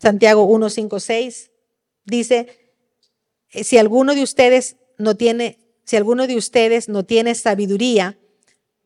Santiago 0.00 0.44
1, 0.44 0.70
5, 0.70 1.00
6. 1.00 1.50
Dice, 2.04 2.74
eh, 3.50 3.64
si 3.64 3.78
alguno 3.78 4.14
de 4.14 4.22
ustedes 4.22 4.76
no 4.96 5.16
tiene, 5.16 5.58
si 5.84 5.96
alguno 5.96 6.26
de 6.26 6.36
ustedes 6.36 6.88
no 6.88 7.04
tiene 7.04 7.34
sabiduría, 7.34 8.18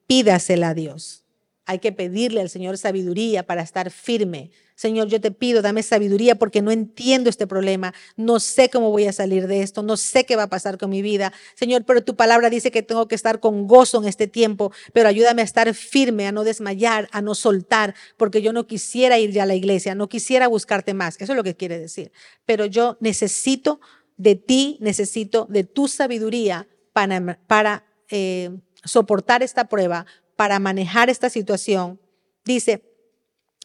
pídasela 0.06 0.70
a 0.70 0.74
Dios. 0.74 1.24
Hay 1.64 1.78
que 1.78 1.92
pedirle 1.92 2.40
al 2.40 2.50
Señor 2.50 2.76
sabiduría 2.76 3.44
para 3.44 3.62
estar 3.62 3.90
firme. 3.90 4.50
Señor, 4.74 5.06
yo 5.06 5.20
te 5.20 5.30
pido, 5.30 5.62
dame 5.62 5.82
sabiduría 5.82 6.34
porque 6.34 6.60
no 6.60 6.72
entiendo 6.72 7.30
este 7.30 7.46
problema, 7.46 7.94
no 8.16 8.40
sé 8.40 8.68
cómo 8.68 8.90
voy 8.90 9.06
a 9.06 9.12
salir 9.12 9.46
de 9.46 9.62
esto, 9.62 9.82
no 9.82 9.96
sé 9.96 10.24
qué 10.24 10.34
va 10.34 10.44
a 10.44 10.48
pasar 10.48 10.76
con 10.76 10.90
mi 10.90 11.02
vida. 11.02 11.32
Señor, 11.54 11.84
pero 11.84 12.02
tu 12.02 12.16
palabra 12.16 12.50
dice 12.50 12.72
que 12.72 12.82
tengo 12.82 13.06
que 13.06 13.14
estar 13.14 13.38
con 13.38 13.68
gozo 13.68 14.02
en 14.02 14.08
este 14.08 14.26
tiempo, 14.26 14.72
pero 14.92 15.08
ayúdame 15.08 15.42
a 15.42 15.44
estar 15.44 15.72
firme, 15.74 16.26
a 16.26 16.32
no 16.32 16.42
desmayar, 16.42 17.08
a 17.12 17.22
no 17.22 17.36
soltar, 17.36 17.94
porque 18.16 18.42
yo 18.42 18.52
no 18.52 18.66
quisiera 18.66 19.18
ir 19.20 19.30
ya 19.30 19.44
a 19.44 19.46
la 19.46 19.54
iglesia, 19.54 19.94
no 19.94 20.08
quisiera 20.08 20.48
buscarte 20.48 20.94
más. 20.94 21.20
Eso 21.20 21.32
es 21.32 21.36
lo 21.36 21.44
que 21.44 21.54
quiere 21.54 21.78
decir. 21.78 22.10
Pero 22.44 22.66
yo 22.66 22.96
necesito 23.00 23.80
de 24.16 24.34
ti, 24.34 24.78
necesito 24.80 25.46
de 25.48 25.64
tu 25.64 25.86
sabiduría 25.86 26.66
para, 26.92 27.84
eh, 28.10 28.50
soportar 28.84 29.42
esta 29.42 29.68
prueba, 29.68 30.06
para 30.36 30.58
manejar 30.58 31.10
esta 31.10 31.30
situación 31.30 31.98
Dice 32.44 32.82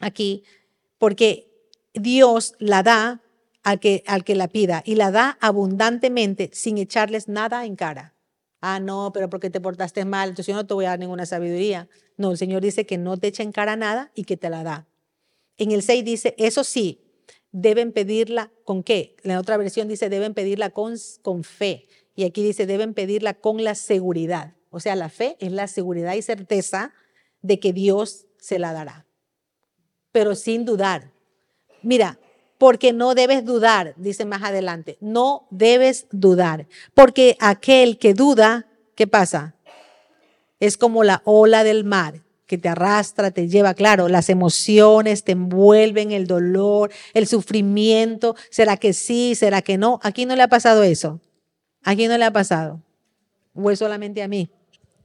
aquí, 0.02 0.44
porque 0.98 1.52
Dios 1.94 2.56
la 2.60 2.84
da 2.84 3.24
al 3.64 3.80
que, 3.80 4.04
al 4.08 4.24
que 4.24 4.36
la 4.36 4.48
pida 4.48 4.84
y 4.86 4.96
la 4.96 5.12
da 5.12 5.38
abundantemente 5.42 6.52
sin 6.54 6.78
echarles 6.78 7.28
nada 7.28 7.66
en 7.66 7.76
cara. 7.76 8.14
Ah, 8.62 8.80
no, 8.80 9.12
pero 9.14 9.30
porque 9.30 9.50
te 9.50 9.62
portaste 9.62 10.06
mal, 10.06 10.30
entonces 10.30 10.48
yo 10.48 10.56
no 10.56 10.66
te 10.66 10.74
voy 10.74 10.86
a 10.86 10.90
dar 10.90 11.00
ninguna 11.00 11.26
sabiduría. 11.26 11.88
No, 12.18 12.32
el 12.32 12.38
Señor 12.38 12.62
dice 12.62 12.86
que 12.86 12.98
no 12.98 13.18
te 13.18 13.28
echa 13.28 13.44
en 13.44 13.52
cara 13.52 13.76
nada 13.76 14.12
y 14.16 14.24
que 14.24 14.38
te 14.38 14.50
la 14.50 14.64
da. 14.64 14.88
En 15.58 15.72
el 15.72 15.84
6 15.84 16.06
dice, 16.06 16.36
eso 16.38 16.64
sí, 16.64 17.02
deben 17.52 17.92
pedirla 17.92 18.52
con 18.64 18.84
qué. 18.84 19.16
La 19.24 19.40
otra 19.40 19.58
versión 19.58 19.88
dice, 19.88 20.10
deben 20.10 20.34
pedirla 20.34 20.72
con, 20.72 20.96
con 21.22 21.44
fe. 21.44 21.88
Y 22.16 22.24
aquí 22.24 22.44
dice, 22.44 22.66
deben 22.66 22.94
pedirla 22.94 23.36
con 23.36 23.64
la 23.64 23.76
seguridad. 23.76 24.57
O 24.70 24.80
sea, 24.80 24.96
la 24.96 25.10
fe 25.10 25.38
es 25.40 25.52
la 25.52 25.68
seguridad 25.68 26.14
y 26.14 26.22
certeza 26.22 26.94
de 27.42 27.60
que 27.60 27.74
Dios 27.74 28.26
se 28.40 28.60
la 28.60 28.74
dará. 28.74 29.06
Pero 30.12 30.36
sin 30.36 30.66
dudar. 30.66 31.12
Mira, 31.82 32.20
porque 32.58 32.92
no 32.94 33.14
debes 33.14 33.46
dudar, 33.46 33.94
dice 33.98 34.26
más 34.26 34.44
adelante. 34.44 34.98
No 35.00 35.48
debes 35.52 36.08
dudar. 36.12 36.68
Porque 36.94 37.38
aquel 37.40 37.98
que 37.98 38.14
duda, 38.14 38.68
¿qué 38.96 39.08
pasa? 39.08 39.56
Es 40.60 40.78
como 40.78 41.04
la 41.04 41.22
ola 41.24 41.64
del 41.64 41.84
mar 41.84 42.22
que 42.48 42.58
te 42.58 42.70
arrastra, 42.70 43.30
te 43.32 43.48
lleva, 43.50 43.74
claro, 43.74 44.08
las 44.08 44.30
emociones 44.30 45.24
te 45.24 45.34
envuelven, 45.34 46.14
el 46.14 46.28
dolor, 46.28 46.92
el 47.14 47.28
sufrimiento, 47.28 48.36
¿será 48.50 48.78
que 48.78 48.94
sí, 48.94 49.36
será 49.36 49.62
que 49.62 49.78
no? 49.78 50.00
Aquí 50.02 50.26
no 50.26 50.36
le 50.36 50.44
ha 50.44 50.48
pasado 50.48 50.82
eso. 50.84 51.20
Aquí 51.84 52.08
no 52.08 52.18
le 52.18 52.24
ha 52.26 52.32
pasado. 52.32 52.82
¿O 53.54 53.70
es 53.70 53.80
solamente 53.80 54.24
a 54.24 54.28
mí? 54.28 54.50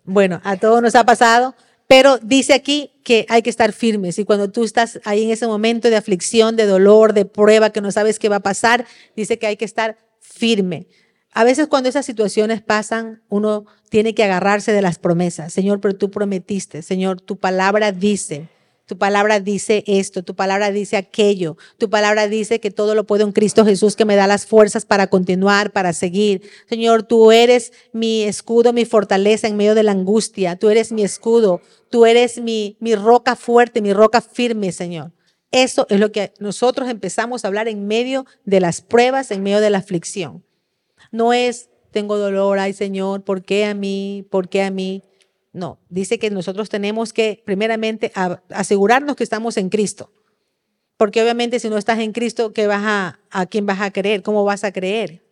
Bueno, 0.04 0.40
a 0.44 0.56
todos 0.56 0.82
nos 0.82 0.94
ha 0.94 1.04
pasado, 1.04 1.54
pero 1.86 2.18
dice 2.18 2.54
aquí 2.54 2.90
que 3.04 3.26
hay 3.28 3.42
que 3.42 3.50
estar 3.50 3.72
firmes 3.72 4.18
y 4.18 4.24
cuando 4.24 4.50
tú 4.50 4.64
estás 4.64 5.00
ahí 5.04 5.24
en 5.24 5.30
ese 5.30 5.46
momento 5.46 5.90
de 5.90 5.96
aflicción, 5.96 6.56
de 6.56 6.66
dolor, 6.66 7.12
de 7.12 7.24
prueba, 7.24 7.70
que 7.70 7.80
no 7.80 7.92
sabes 7.92 8.18
qué 8.18 8.28
va 8.28 8.36
a 8.36 8.40
pasar, 8.40 8.86
dice 9.14 9.38
que 9.38 9.46
hay 9.46 9.56
que 9.56 9.64
estar 9.64 9.98
firme. 10.20 10.86
A 11.32 11.44
veces 11.44 11.66
cuando 11.66 11.88
esas 11.88 12.04
situaciones 12.04 12.60
pasan, 12.60 13.22
uno 13.28 13.66
tiene 13.90 14.14
que 14.14 14.24
agarrarse 14.24 14.72
de 14.72 14.82
las 14.82 14.98
promesas. 14.98 15.52
Señor, 15.52 15.80
pero 15.80 15.96
tú 15.96 16.10
prometiste, 16.10 16.82
Señor, 16.82 17.20
tu 17.20 17.36
palabra 17.36 17.92
dice, 17.92 18.48
tu 18.92 18.98
palabra 18.98 19.40
dice 19.40 19.84
esto, 19.86 20.22
tu 20.22 20.34
palabra 20.34 20.70
dice 20.70 20.98
aquello, 20.98 21.56
tu 21.78 21.88
palabra 21.88 22.28
dice 22.28 22.60
que 22.60 22.70
todo 22.70 22.94
lo 22.94 23.04
puedo 23.04 23.24
en 23.24 23.32
Cristo 23.32 23.64
Jesús 23.64 23.96
que 23.96 24.04
me 24.04 24.16
da 24.16 24.26
las 24.26 24.44
fuerzas 24.44 24.84
para 24.84 25.06
continuar, 25.06 25.72
para 25.72 25.94
seguir. 25.94 26.42
Señor, 26.68 27.04
tú 27.04 27.32
eres 27.32 27.72
mi 27.94 28.24
escudo, 28.24 28.74
mi 28.74 28.84
fortaleza 28.84 29.48
en 29.48 29.56
medio 29.56 29.74
de 29.74 29.82
la 29.82 29.92
angustia, 29.92 30.56
tú 30.56 30.68
eres 30.68 30.92
mi 30.92 31.04
escudo, 31.04 31.62
tú 31.88 32.04
eres 32.04 32.38
mi, 32.38 32.76
mi 32.80 32.94
roca 32.94 33.34
fuerte, 33.34 33.80
mi 33.80 33.94
roca 33.94 34.20
firme, 34.20 34.72
Señor. 34.72 35.10
Eso 35.52 35.86
es 35.88 35.98
lo 35.98 36.12
que 36.12 36.34
nosotros 36.38 36.90
empezamos 36.90 37.44
a 37.44 37.48
hablar 37.48 37.68
en 37.68 37.86
medio 37.86 38.26
de 38.44 38.60
las 38.60 38.82
pruebas, 38.82 39.30
en 39.30 39.42
medio 39.42 39.60
de 39.62 39.70
la 39.70 39.78
aflicción. 39.78 40.44
No 41.10 41.32
es, 41.32 41.70
tengo 41.92 42.18
dolor, 42.18 42.58
ay 42.58 42.74
Señor, 42.74 43.24
¿por 43.24 43.42
qué 43.42 43.64
a 43.64 43.72
mí? 43.72 44.26
¿Por 44.28 44.50
qué 44.50 44.64
a 44.64 44.70
mí? 44.70 45.02
No, 45.52 45.78
dice 45.88 46.18
que 46.18 46.30
nosotros 46.30 46.68
tenemos 46.68 47.12
que 47.12 47.42
primeramente 47.44 48.12
asegurarnos 48.50 49.16
que 49.16 49.24
estamos 49.24 49.56
en 49.56 49.68
Cristo. 49.68 50.10
Porque 50.96 51.22
obviamente 51.22 51.60
si 51.60 51.68
no 51.68 51.78
estás 51.78 51.98
en 51.98 52.12
Cristo, 52.12 52.52
¿qué 52.52 52.66
vas 52.66 52.82
a, 52.84 53.18
¿a 53.30 53.46
quién 53.46 53.66
vas 53.66 53.80
a 53.80 53.90
creer? 53.90 54.22
¿Cómo 54.22 54.44
vas 54.44 54.64
a 54.64 54.72
creer? 54.72 55.22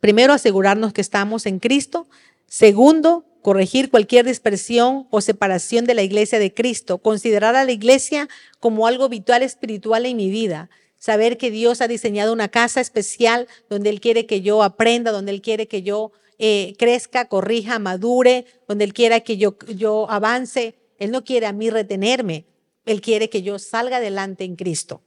Primero, 0.00 0.32
asegurarnos 0.32 0.92
que 0.92 1.00
estamos 1.00 1.46
en 1.46 1.58
Cristo. 1.58 2.08
Segundo, 2.46 3.24
corregir 3.42 3.90
cualquier 3.90 4.26
dispersión 4.26 5.06
o 5.10 5.20
separación 5.20 5.84
de 5.84 5.94
la 5.94 6.02
iglesia 6.02 6.38
de 6.38 6.52
Cristo. 6.52 6.98
Considerar 6.98 7.54
a 7.56 7.64
la 7.64 7.72
iglesia 7.72 8.28
como 8.58 8.86
algo 8.86 9.08
vital 9.08 9.42
espiritual 9.42 10.06
en 10.06 10.16
mi 10.16 10.30
vida 10.30 10.70
saber 10.98 11.38
que 11.38 11.50
Dios 11.50 11.80
ha 11.80 11.88
diseñado 11.88 12.32
una 12.32 12.48
casa 12.48 12.80
especial 12.80 13.46
donde 13.68 13.90
Él 13.90 14.00
quiere 14.00 14.26
que 14.26 14.40
yo 14.40 14.62
aprenda, 14.62 15.12
donde 15.12 15.32
Él 15.32 15.40
quiere 15.40 15.68
que 15.68 15.82
yo 15.82 16.12
eh, 16.38 16.74
crezca, 16.78 17.28
corrija, 17.28 17.78
madure, 17.78 18.46
donde 18.68 18.84
Él 18.84 18.92
quiera 18.92 19.20
que 19.20 19.36
yo, 19.36 19.56
yo 19.74 20.10
avance. 20.10 20.74
Él 20.98 21.10
no 21.10 21.24
quiere 21.24 21.46
a 21.46 21.52
mí 21.52 21.70
retenerme, 21.70 22.46
Él 22.84 23.00
quiere 23.00 23.28
que 23.28 23.42
yo 23.42 23.58
salga 23.58 23.98
adelante 23.98 24.44
en 24.44 24.56
Cristo. 24.56 25.02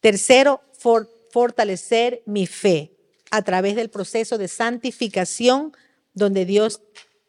Tercero, 0.00 0.60
fortalecer 1.30 2.22
mi 2.26 2.46
fe 2.46 2.92
a 3.30 3.42
través 3.42 3.76
del 3.76 3.90
proceso 3.90 4.38
de 4.38 4.48
santificación 4.48 5.72
donde 6.12 6.44
Dios 6.44 6.82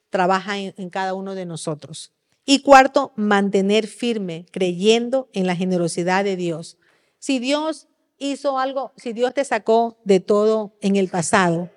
trabaja 0.10 0.58
en 0.60 0.90
cada 0.90 1.14
uno 1.14 1.36
de 1.36 1.46
nosotros. 1.46 2.12
Y 2.46 2.60
cuarto, 2.60 3.12
mantener 3.16 3.88
firme, 3.88 4.46
creyendo 4.52 5.30
en 5.34 5.48
la 5.48 5.56
generosidad 5.56 6.24
de 6.24 6.36
Dios. 6.36 6.78
Si 7.18 7.40
Dios 7.40 7.88
hizo 8.20 8.60
algo, 8.60 8.94
si 8.98 9.14
Dios 9.14 9.34
te 9.34 9.44
sacó 9.44 9.98
de 10.04 10.20
todo 10.20 10.76
en 10.82 10.96
el 10.96 11.08
pasado, 11.08 11.72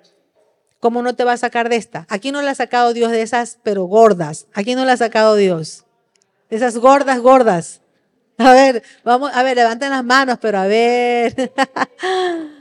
¿cómo 0.80 1.02
no 1.02 1.14
te 1.14 1.24
va 1.24 1.32
a 1.32 1.36
sacar 1.36 1.68
de 1.68 1.76
esta? 1.76 2.06
Aquí 2.08 2.32
no 2.32 2.42
le 2.42 2.50
ha 2.50 2.54
sacado 2.54 2.92
Dios 2.92 3.10
de 3.10 3.22
esas, 3.22 3.58
pero 3.62 3.84
gordas. 3.84 4.46
Aquí 4.54 4.74
no 4.74 4.84
le 4.84 4.92
ha 4.92 4.96
sacado 4.96 5.34
Dios. 5.34 5.84
De 6.50 6.56
esas 6.56 6.78
gordas, 6.78 7.20
gordas. 7.20 7.80
A 8.38 8.52
ver, 8.52 8.82
vamos, 9.04 9.32
a 9.34 9.42
ver, 9.42 9.56
levanten 9.56 9.90
las 9.90 10.04
manos, 10.04 10.38
pero 10.40 10.58
a 10.58 10.66
ver. 10.66 11.52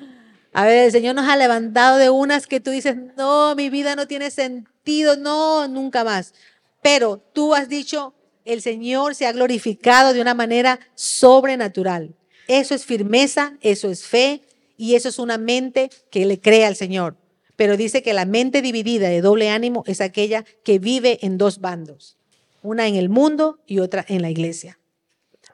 A 0.54 0.66
ver, 0.66 0.86
el 0.86 0.92
Señor 0.92 1.14
nos 1.14 1.30
ha 1.30 1.36
levantado 1.36 2.00
de 2.00 2.10
unas 2.10 2.48
que 2.48 2.60
tú 2.60 2.72
dices, 2.72 2.96
no, 3.16 3.54
mi 3.54 3.70
vida 3.70 3.96
no 3.96 4.08
tiene 4.08 4.32
sentido, 4.32 5.16
no, 5.16 5.68
nunca 5.68 6.04
más. 6.04 6.34
Pero 6.82 7.20
tú 7.32 7.54
has 7.54 7.70
dicho, 7.70 8.16
el 8.44 8.64
Señor 8.64 9.14
se 9.14 9.28
ha 9.28 9.34
glorificado 9.34 10.14
de 10.14 10.22
una 10.22 10.34
manera 10.34 10.80
sobrenatural. 10.96 12.16
Eso 12.48 12.74
es 12.74 12.86
firmeza, 12.86 13.54
eso 13.62 13.92
es 13.92 14.04
fe 14.04 14.42
y 14.78 14.96
eso 14.96 15.10
es 15.10 15.20
una 15.20 15.38
mente 15.38 15.92
que 16.10 16.26
le 16.26 16.42
cree 16.42 16.66
al 16.66 16.76
Señor. 16.76 17.18
Pero 17.58 17.76
dice 17.76 18.02
que 18.02 18.14
la 18.14 18.26
mente 18.26 18.62
dividida 18.62 19.10
de 19.10 19.20
doble 19.20 19.50
ánimo 19.50 19.84
es 19.86 20.00
aquella 20.00 20.46
que 20.64 20.80
vive 20.80 21.20
en 21.24 21.38
dos 21.38 21.60
bandos, 21.60 22.18
una 22.62 22.88
en 22.88 22.96
el 22.96 23.10
mundo 23.10 23.60
y 23.68 23.80
otra 23.80 24.06
en 24.08 24.22
la 24.22 24.30
iglesia. 24.30 24.80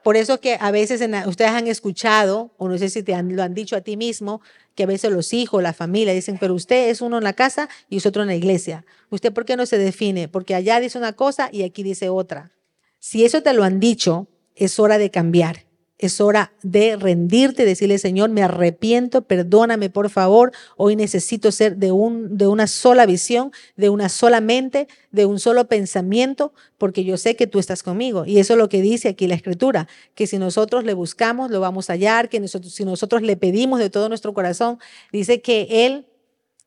Por 0.04 0.18
eso 0.18 0.38
que 0.38 0.58
a 0.60 0.70
veces 0.70 1.00
ustedes 1.26 1.50
han 1.52 1.66
escuchado, 1.66 2.52
o 2.58 2.68
no 2.68 2.76
sé 2.76 2.90
si 2.90 3.02
te 3.02 3.20
lo 3.22 3.42
han 3.42 3.54
dicho 3.54 3.74
a 3.74 3.80
ti 3.80 3.96
mismo, 3.96 4.42
que 4.74 4.82
a 4.82 4.86
veces 4.86 5.10
los 5.10 5.32
hijos, 5.32 5.62
la 5.62 5.72
familia 5.72 6.12
dicen, 6.12 6.36
pero 6.38 6.52
usted 6.52 6.90
es 6.90 7.00
uno 7.00 7.16
en 7.16 7.24
la 7.24 7.32
casa 7.32 7.70
y 7.88 7.96
es 7.96 8.06
otro 8.06 8.20
en 8.20 8.28
la 8.28 8.34
iglesia. 8.34 8.84
¿Usted 9.08 9.32
por 9.32 9.46
qué 9.46 9.56
no 9.56 9.64
se 9.64 9.78
define? 9.78 10.28
Porque 10.28 10.54
allá 10.54 10.78
dice 10.78 10.98
una 10.98 11.14
cosa 11.14 11.48
y 11.50 11.62
aquí 11.62 11.82
dice 11.82 12.10
otra. 12.10 12.50
Si 12.98 13.24
eso 13.24 13.42
te 13.42 13.54
lo 13.54 13.64
han 13.64 13.80
dicho, 13.80 14.28
es 14.54 14.78
hora 14.78 14.98
de 14.98 15.10
cambiar. 15.10 15.64
Es 16.04 16.20
hora 16.20 16.52
de 16.62 16.96
rendirte, 16.96 17.64
decirle, 17.64 17.96
Señor, 17.96 18.28
me 18.28 18.42
arrepiento, 18.42 19.22
perdóname 19.22 19.88
por 19.88 20.10
favor. 20.10 20.52
Hoy 20.76 20.96
necesito 20.96 21.50
ser 21.50 21.78
de, 21.78 21.92
un, 21.92 22.36
de 22.36 22.46
una 22.46 22.66
sola 22.66 23.06
visión, 23.06 23.52
de 23.76 23.88
una 23.88 24.10
sola 24.10 24.42
mente, 24.42 24.86
de 25.12 25.24
un 25.24 25.40
solo 25.40 25.66
pensamiento, 25.66 26.52
porque 26.76 27.04
yo 27.04 27.16
sé 27.16 27.36
que 27.36 27.46
tú 27.46 27.58
estás 27.58 27.82
conmigo. 27.82 28.26
Y 28.26 28.38
eso 28.38 28.52
es 28.52 28.58
lo 28.58 28.68
que 28.68 28.82
dice 28.82 29.08
aquí 29.08 29.26
la 29.26 29.34
Escritura, 29.34 29.88
que 30.14 30.26
si 30.26 30.36
nosotros 30.36 30.84
le 30.84 30.92
buscamos, 30.92 31.50
lo 31.50 31.60
vamos 31.60 31.88
a 31.88 31.94
hallar, 31.94 32.28
que 32.28 32.46
si 32.48 32.84
nosotros 32.84 33.22
le 33.22 33.36
pedimos 33.38 33.78
de 33.78 33.88
todo 33.88 34.10
nuestro 34.10 34.34
corazón, 34.34 34.78
dice 35.10 35.40
que 35.40 35.86
Él 35.86 36.04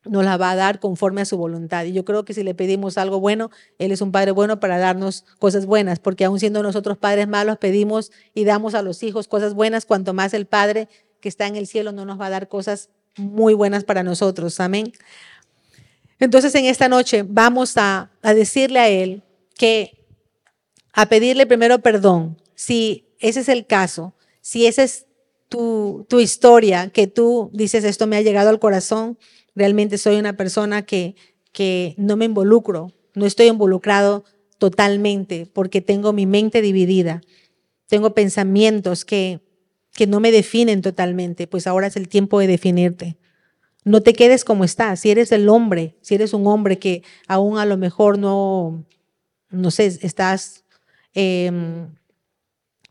nos 0.08 0.24
la 0.24 0.36
va 0.36 0.50
a 0.50 0.56
dar 0.56 0.80
conforme 0.80 1.20
a 1.20 1.24
su 1.24 1.36
voluntad. 1.36 1.84
Y 1.84 1.92
yo 1.92 2.04
creo 2.04 2.24
que 2.24 2.34
si 2.34 2.42
le 2.42 2.54
pedimos 2.54 2.98
algo 2.98 3.20
bueno, 3.20 3.50
Él 3.78 3.92
es 3.92 4.00
un 4.00 4.12
Padre 4.12 4.32
bueno 4.32 4.60
para 4.60 4.78
darnos 4.78 5.24
cosas 5.38 5.66
buenas, 5.66 5.98
porque 5.98 6.24
aun 6.24 6.40
siendo 6.40 6.62
nosotros 6.62 6.98
padres 6.98 7.28
malos, 7.28 7.58
pedimos 7.58 8.10
y 8.34 8.44
damos 8.44 8.74
a 8.74 8.82
los 8.82 9.02
hijos 9.02 9.28
cosas 9.28 9.54
buenas, 9.54 9.86
cuanto 9.86 10.14
más 10.14 10.34
el 10.34 10.46
Padre 10.46 10.88
que 11.20 11.28
está 11.28 11.46
en 11.46 11.56
el 11.56 11.66
cielo 11.66 11.92
no 11.92 12.04
nos 12.04 12.20
va 12.20 12.26
a 12.26 12.30
dar 12.30 12.48
cosas 12.48 12.90
muy 13.16 13.54
buenas 13.54 13.84
para 13.84 14.02
nosotros. 14.02 14.60
Amén. 14.60 14.92
Entonces 16.20 16.54
en 16.54 16.64
esta 16.64 16.88
noche 16.88 17.24
vamos 17.26 17.76
a, 17.76 18.10
a 18.22 18.34
decirle 18.34 18.78
a 18.78 18.88
Él 18.88 19.22
que, 19.56 20.04
a 20.92 21.06
pedirle 21.06 21.46
primero 21.46 21.78
perdón, 21.80 22.40
si 22.54 23.06
ese 23.20 23.40
es 23.40 23.48
el 23.48 23.66
caso, 23.66 24.14
si 24.40 24.66
esa 24.66 24.82
es 24.82 25.06
tu, 25.48 26.06
tu 26.08 26.20
historia, 26.20 26.90
que 26.90 27.06
tú 27.06 27.50
dices, 27.52 27.84
esto 27.84 28.06
me 28.06 28.16
ha 28.16 28.22
llegado 28.22 28.50
al 28.50 28.58
corazón, 28.58 29.18
realmente 29.58 29.98
soy 29.98 30.16
una 30.16 30.36
persona 30.36 30.82
que, 30.82 31.16
que 31.52 31.94
no 31.98 32.16
me 32.16 32.24
involucro, 32.24 32.92
no 33.14 33.26
estoy 33.26 33.48
involucrado 33.48 34.24
totalmente 34.58 35.46
porque 35.52 35.80
tengo 35.80 36.12
mi 36.12 36.26
mente 36.26 36.62
dividida, 36.62 37.20
tengo 37.88 38.14
pensamientos 38.14 39.04
que, 39.04 39.40
que 39.92 40.06
no 40.06 40.20
me 40.20 40.30
definen 40.30 40.80
totalmente, 40.80 41.46
pues 41.46 41.66
ahora 41.66 41.88
es 41.88 41.96
el 41.96 42.08
tiempo 42.08 42.38
de 42.38 42.46
definirte. 42.46 43.18
No 43.84 44.02
te 44.02 44.12
quedes 44.12 44.44
como 44.44 44.64
estás. 44.64 45.00
Si 45.00 45.10
eres 45.10 45.32
el 45.32 45.48
hombre, 45.48 45.96
si 46.02 46.14
eres 46.14 46.34
un 46.34 46.46
hombre 46.46 46.78
que 46.78 47.02
aún 47.26 47.58
a 47.58 47.64
lo 47.64 47.76
mejor 47.76 48.18
no, 48.18 48.84
no 49.50 49.70
sé, 49.70 49.86
estás, 49.86 50.64
em, 51.14 51.94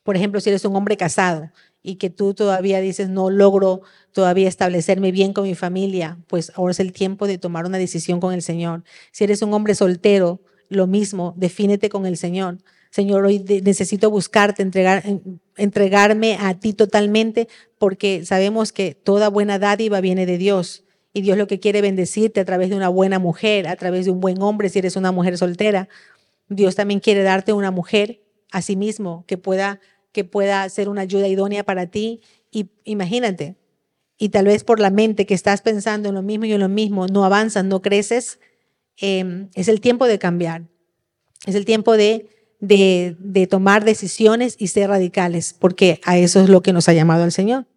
por 0.04 0.16
ejemplo, 0.16 0.42
si 0.42 0.50
eres 0.50 0.66
un 0.66 0.76
hombre 0.76 0.98
casado 0.98 1.52
y 1.88 1.96
que 1.96 2.10
tú 2.10 2.34
todavía 2.34 2.82
dices, 2.82 3.08
no 3.08 3.30
logro 3.30 3.82
todavía 4.12 4.50
establecerme 4.50 5.12
bien 5.14 5.32
con 5.32 5.46
mi 5.46 5.56
familia, 5.56 6.18
pues 6.28 6.52
ahora 6.56 6.72
es 6.72 6.82
el 6.82 6.92
tiempo 6.92 7.28
de 7.28 7.38
tomar 7.38 7.66
una 7.66 7.78
decisión 7.78 8.20
con 8.20 8.34
el 8.34 8.42
Señor. 8.42 8.84
Si 9.12 9.24
eres 9.24 9.42
un 9.42 9.54
hombre 9.54 9.74
soltero, 9.74 10.42
lo 10.68 10.86
mismo, 10.86 11.34
defínete 11.38 11.88
con 11.88 12.06
el 12.06 12.18
Señor. 12.18 12.58
Señor, 12.90 13.24
hoy 13.26 13.40
necesito 13.64 14.10
buscarte, 14.10 14.64
entregar, 14.64 15.02
entregarme 15.56 16.38
a 16.42 16.60
ti 16.60 16.74
totalmente, 16.74 17.48
porque 17.80 18.26
sabemos 18.26 18.74
que 18.74 18.94
toda 18.94 19.30
buena 19.30 19.58
dádiva 19.58 20.02
viene 20.02 20.26
de 20.26 20.38
Dios. 20.38 20.84
Y 21.14 21.22
Dios 21.22 21.38
lo 21.38 21.48
que 21.48 21.62
quiere 21.62 21.82
bendecirte 21.82 22.42
a 22.42 22.46
través 22.46 22.70
de 22.70 22.76
una 22.76 22.90
buena 22.90 23.18
mujer, 23.18 23.68
a 23.70 23.78
través 23.78 24.06
de 24.06 24.12
un 24.12 24.20
buen 24.20 24.42
hombre, 24.42 24.68
si 24.68 24.80
eres 24.80 24.98
una 24.98 25.14
mujer 25.14 25.38
soltera. 25.38 25.88
Dios 26.50 26.76
también 26.76 27.00
quiere 27.00 27.24
darte 27.24 27.54
una 27.54 27.72
mujer 27.72 28.22
a 28.52 28.62
sí 28.62 28.76
mismo 28.76 29.24
que 29.26 29.38
pueda, 29.38 29.80
que 30.18 30.24
pueda 30.24 30.68
ser 30.70 30.90
una 30.90 31.02
ayuda 31.02 31.28
idónea 31.28 31.64
para 31.64 31.86
ti. 31.86 32.22
Y 32.50 32.72
imagínate, 32.86 33.56
y 34.18 34.30
tal 34.30 34.46
vez 34.46 34.64
por 34.64 34.80
la 34.80 34.90
mente 34.90 35.28
que 35.28 35.36
estás 35.36 35.62
pensando 35.62 36.10
en 36.10 36.16
lo 36.16 36.24
mismo 36.24 36.46
y 36.46 36.54
en 36.54 36.60
lo 36.60 36.70
mismo, 36.70 37.06
no 37.06 37.24
avanzas, 37.24 37.64
no 37.66 37.84
creces, 37.84 38.40
em, 39.00 39.50
es 39.54 39.68
el 39.68 39.80
tiempo 39.80 40.08
de 40.08 40.18
cambiar. 40.18 40.64
Es 41.46 41.54
el 41.54 41.66
tiempo 41.66 41.96
de, 41.96 42.30
de, 42.60 43.16
de 43.20 43.46
tomar 43.46 43.86
decisiones 43.86 44.56
y 44.58 44.70
ser 44.70 44.90
radicales, 44.90 45.54
porque 45.54 46.02
a 46.04 46.18
eso 46.18 46.42
es 46.42 46.50
lo 46.50 46.64
que 46.64 46.74
nos 46.74 46.90
ha 46.90 46.94
llamado 46.94 47.24
el 47.24 47.32
Señor. 47.32 47.68